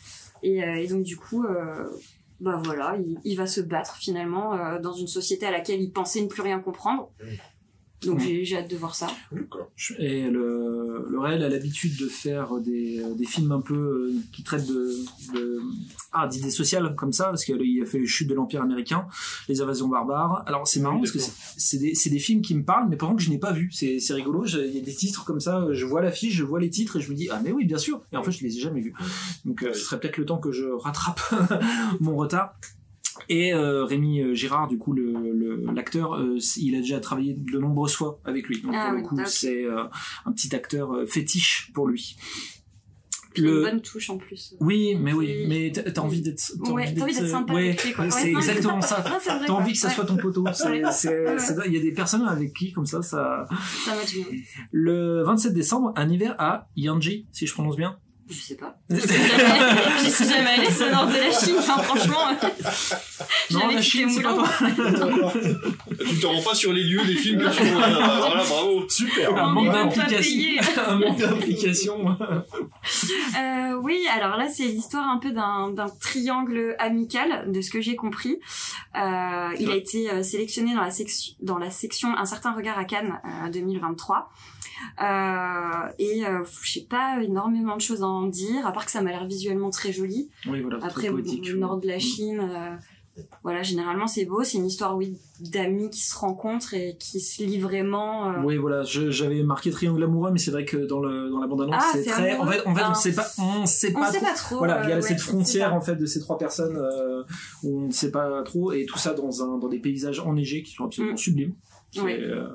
[0.43, 1.87] Et, euh, et donc, du coup, euh,
[2.39, 5.91] bah voilà, il, il va se battre finalement euh, dans une société à laquelle il
[5.91, 7.11] pensait ne plus rien comprendre.
[8.05, 8.21] Donc, Mm.
[8.23, 9.07] j'ai j'ai hâte de voir ça.
[9.31, 9.69] D'accord.
[9.99, 14.43] Et le, le réel a l'habitude de faire des, des films un peu euh, qui
[14.43, 14.95] traitent de,
[15.35, 15.59] de
[16.11, 19.07] ah, d'idées sociales comme ça, parce qu'il a fait les chutes de l'Empire américain,
[19.47, 20.43] les invasions barbares.
[20.47, 21.19] Alors c'est marrant Oui, parce que
[21.57, 23.69] c'est des, c'est des films qui me parlent, mais par contre je n'ai pas vu.
[23.71, 26.59] C'est c'est rigolo, il y a des titres comme ça, je vois l'affiche, je vois
[26.59, 28.01] les titres et je me dis ah mais oui bien sûr.
[28.11, 28.93] Et en fait je les ai jamais vus.
[29.45, 31.21] Donc euh, ce serait peut-être le temps que je rattrape
[31.99, 32.55] mon retard.
[33.29, 37.33] Et euh, Rémi euh, Girard, du coup, le, le- l'acteur, euh, il a déjà travaillé
[37.33, 38.61] de nombreuses fois avec lui.
[38.61, 39.83] Donc Ah pour le coup, c'est euh,
[40.25, 42.15] un petit acteur euh, fétiche pour lui.
[43.33, 44.55] Puis Le- une bonne touche en plus.
[44.59, 48.03] Oui, mais oui, mais t'as envie d'être, t'as Ouais, envie d'être sympa ouais, quoi.
[48.05, 49.03] ouais, c'est exactement ça.
[49.47, 50.43] T'as envie que ça soit ton poteau.
[50.65, 53.45] Il y a des personnes avec qui, comme ça, ça.
[53.85, 54.25] Ça match bien.
[54.73, 57.97] Le 27 décembre, un hiver à Yanji, si je prononce bien.
[58.31, 58.77] Je sais pas.
[58.89, 62.31] Je suis jamais, je suis jamais allée au nord de la Chine, enfin, franchement.
[63.51, 64.37] Non, J'avais la Chine, c'est pas.
[65.99, 67.87] Tu te rends pas sur les lieux des films que tu vois.
[67.87, 68.89] Voilà, bravo.
[68.89, 69.35] Super.
[69.37, 70.61] Un manque d'implication.
[70.87, 72.17] un manque d'implication.
[73.37, 77.95] Euh, oui, alors là, c'est l'histoire un peu d'un triangle amical, de ce que j'ai
[77.95, 78.39] compris.
[78.95, 82.77] Euh, il a été euh, sélectionné dans la, section dans la section Un certain regard
[82.77, 84.29] à Cannes euh, 2023.
[85.01, 88.91] Euh, et euh, je sais pas énormément de choses à en dire, à part que
[88.91, 90.29] ça m'a l'air visuellement très joli.
[90.47, 90.79] Oui, voilà.
[90.83, 91.19] Après, au
[91.57, 91.99] nord de la.
[91.99, 92.75] Chine, euh,
[93.43, 94.43] voilà, généralement c'est beau.
[94.43, 98.31] C'est une histoire, oui, d'amis qui se rencontrent et qui se lient vraiment.
[98.31, 101.47] euh, Oui, voilà, j'avais marqué triangle amoureux, mais c'est vrai que dans, le, dans la
[101.47, 102.37] bande-annonce, Ah, c'est très.
[102.37, 102.93] En fait, en fait on Ah.
[102.95, 104.25] sait pas, on sait On pas sait trop.
[104.27, 104.57] pas trop.
[104.59, 107.23] Voilà, il y a cette frontière en fait de ces trois personnes euh,
[107.63, 110.63] où on ne sait pas trop, et tout ça dans un dans des paysages enneigés
[110.63, 111.17] qui sont absolument Mm.
[111.17, 111.53] sublimes.
[111.97, 112.47] Euh,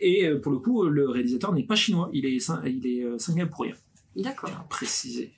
[0.00, 3.18] et euh, pour le coup, le réalisateur n'est pas chinois, il est il est euh,
[3.18, 3.74] singapourien.
[4.16, 4.50] D'accord.
[4.68, 5.32] Précisé.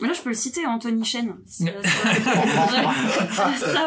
[0.00, 1.34] Mais là, je peux le citer, Anthony Chen.
[1.46, 1.80] C'est- ça-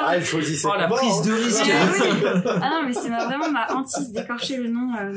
[0.06, 1.69] Ah, il choisit ses Oh la prise de risque.
[1.71, 1.99] Ah oui.
[2.45, 4.93] Ah non, mais c'est vraiment ma hantise d'écorcher le nom.
[4.99, 5.13] euh,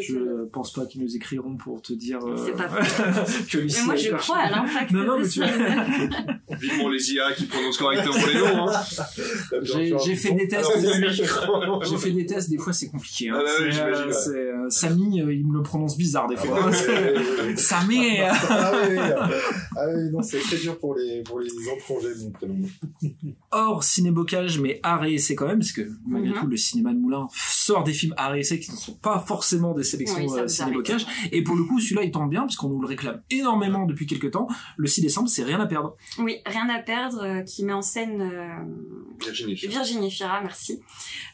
[0.00, 3.94] Je pense pas qu'ils nous écriront pour te dire euh, C'est pas que mais moi,
[3.96, 5.40] je crois à l'impact Non, non, de mais tu-.
[6.56, 8.68] Vivement les IA qui prononcent correctement les noms.
[8.68, 8.80] Hein.
[10.04, 10.70] J'ai fait des tests.
[10.72, 13.30] Alors, J'ai fait des tests, des fois c'est compliqué.
[13.30, 13.36] Hein.
[13.38, 13.70] Ah bah oui,
[14.66, 16.70] euh, Samy, euh, il me le prononce bizarre des fois.
[17.56, 18.98] Samy, Ah oui.
[19.76, 22.56] Ah non, c'est très dur pour les, pour les étrangers, mon prénom.
[23.50, 26.40] hors cinébocage, mais art et essai quand même, parce que malgré Mhm.
[26.40, 29.18] tout, le cinéma de Moulin sort des films art et essai qui ne sont pas
[29.18, 31.06] forcément des sélections Oui, euh, cinébocage.
[31.32, 34.06] Et pour le coup, celui-là, il tombe bien, parce qu'on nous le réclame énormément depuis
[34.06, 34.48] quelques temps.
[34.76, 35.96] Le 6 décembre, c'est rien à perdre.
[36.18, 38.48] Oui, Rien à perdre, euh, qui met en scène euh,
[39.20, 39.54] Virginie.
[39.54, 40.80] Virginie Fira, merci,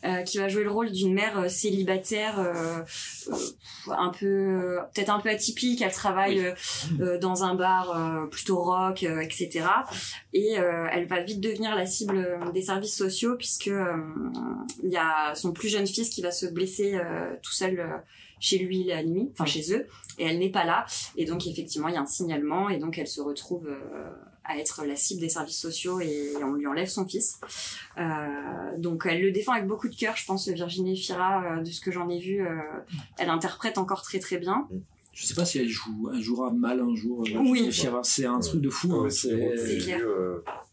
[0.05, 2.81] euh, qui va jouer le rôle d'une mère euh, célibataire euh,
[3.89, 6.55] un peu peut-être un peu atypique elle travaille euh,
[7.01, 9.65] euh, dans un bar euh, plutôt rock etc
[10.33, 13.71] et elle va vite devenir la cible des services sociaux puisque
[14.83, 16.99] il y a son plus jeune fils qui va se blesser
[17.43, 18.03] tout seul
[18.41, 19.87] chez lui la nuit enfin chez eux
[20.19, 20.85] et elle n'est pas là.
[21.17, 23.69] Et donc effectivement il y a un signalement et donc elle se retrouve
[24.45, 27.41] à être la cible des services sociaux et on lui enlève son fils.
[27.99, 31.71] Euh, donc elle le défend avec beaucoup de cœur, je pense, Virginie Fira, euh, de
[31.71, 32.59] ce que j'en ai vu, euh,
[33.19, 34.69] elle interprète encore très très bien.
[35.13, 37.23] Je sais pas si elle joue, elle jouera mal un jour.
[37.27, 37.71] Euh, oui.
[37.71, 38.93] Fira, c'est un truc de fou.
[38.95, 40.01] Hein, c'est clair.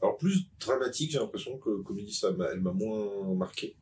[0.01, 3.76] alors plus dramatique, j'ai l'impression que comédie, ça elle m'a moins marqué.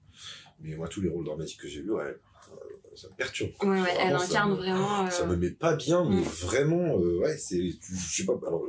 [0.59, 2.17] Mais moi, tous les rôles dramatiques que j'ai vus, ouais,
[2.98, 3.52] ça me perturbe.
[3.62, 5.10] Ouais, ouais, elle incarne vraiment.
[5.10, 6.24] Ça me met pas bien, mais mm.
[6.24, 8.64] vraiment, ouais, c'est, je sais pas, alors,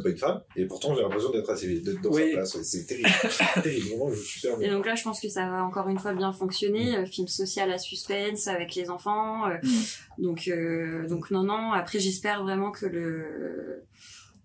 [0.00, 2.62] pas une femme, et pourtant j'ai l'impression d'être assez d'être dans sa place.
[2.62, 3.08] C'est terrible.
[3.62, 6.14] terrible, vraiment, je suis Et donc là, je pense que ça va encore une fois
[6.14, 6.92] bien fonctionner.
[6.92, 7.02] Mm.
[7.02, 9.46] Euh, film social à suspense avec les enfants.
[9.46, 10.22] Euh, mm.
[10.22, 11.72] Donc, euh, donc non, non.
[11.72, 13.84] Après, j'espère vraiment que le.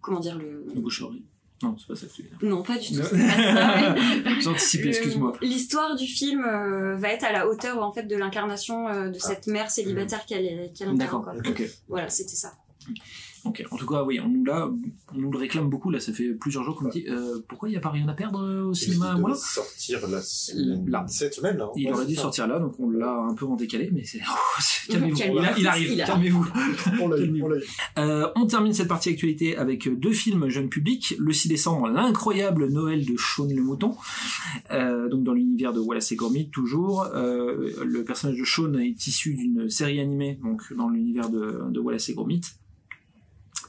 [0.01, 0.65] Comment dire le.
[0.73, 1.25] Le boucherie.
[1.63, 2.29] Non, c'est pas ça que tu.
[2.43, 3.01] Non, pas du tout.
[4.87, 5.33] Excuse-moi.
[5.41, 9.51] L'histoire du film va être à la hauteur en fait de l'incarnation de cette ah.
[9.51, 10.97] mère célibataire qu'elle qu incarne.
[10.97, 11.31] D'accord.
[11.87, 12.53] Voilà, c'était ça.
[13.71, 14.69] En tout cas, oui, on nous, là,
[15.13, 15.89] on nous le réclame beaucoup.
[15.89, 18.07] Là, ça fait plusieurs jours qu'on me dit euh, pourquoi il n'y a pas rien
[18.07, 20.19] à perdre euh, au cinéma Il devait sortir la
[20.87, 21.05] là.
[21.07, 21.57] cette semaine.
[21.57, 24.21] Là, il aurait dû sortir là, donc on l'a un peu en décalé, mais c'est.
[24.89, 25.17] Oh, calmez-vous.
[25.57, 25.97] il, arrive.
[26.05, 26.45] Calmez-vous.
[27.97, 31.15] euh, on termine cette partie actualité avec deux films jeunes publics.
[31.19, 33.95] Le 6 décembre, l'incroyable Noël de Sean le Mouton.
[34.71, 37.03] Euh, donc dans l'univers de Wallace et Gromit, toujours.
[37.13, 41.79] Euh, le personnage de Sean est issu d'une série animée, donc dans l'univers de, de
[41.79, 42.41] Wallace et Gromit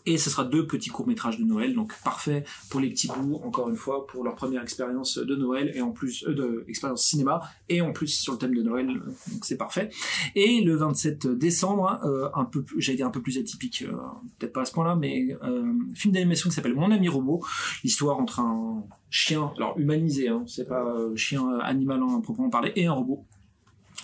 [0.09, 3.69] et ce sera deux petits courts-métrages de Noël, donc parfait pour les petits bouts, encore
[3.69, 7.43] une fois, pour leur première expérience de Noël, et en plus, euh, de expérience cinéma,
[7.69, 9.91] et en plus sur le thème de Noël, donc c'est parfait.
[10.35, 13.97] Et le 27 décembre, euh, un peu, j'allais dire un peu plus atypique, euh,
[14.39, 17.45] peut-être pas à ce point-là, mais euh, film d'animation qui s'appelle Mon ami robot,
[17.85, 22.87] l'histoire entre un chien, alors humanisé, hein, c'est pas chien animal en proprement parler, et
[22.87, 23.25] un robot.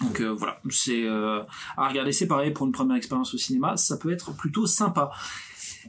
[0.03, 4.11] Donc voilà, c'est à regarder, c'est pareil pour une première expérience au cinéma, ça peut
[4.11, 5.11] être plutôt sympa.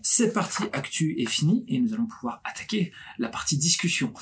[0.01, 4.13] Cette partie actu est finie et nous allons pouvoir attaquer la partie discussion.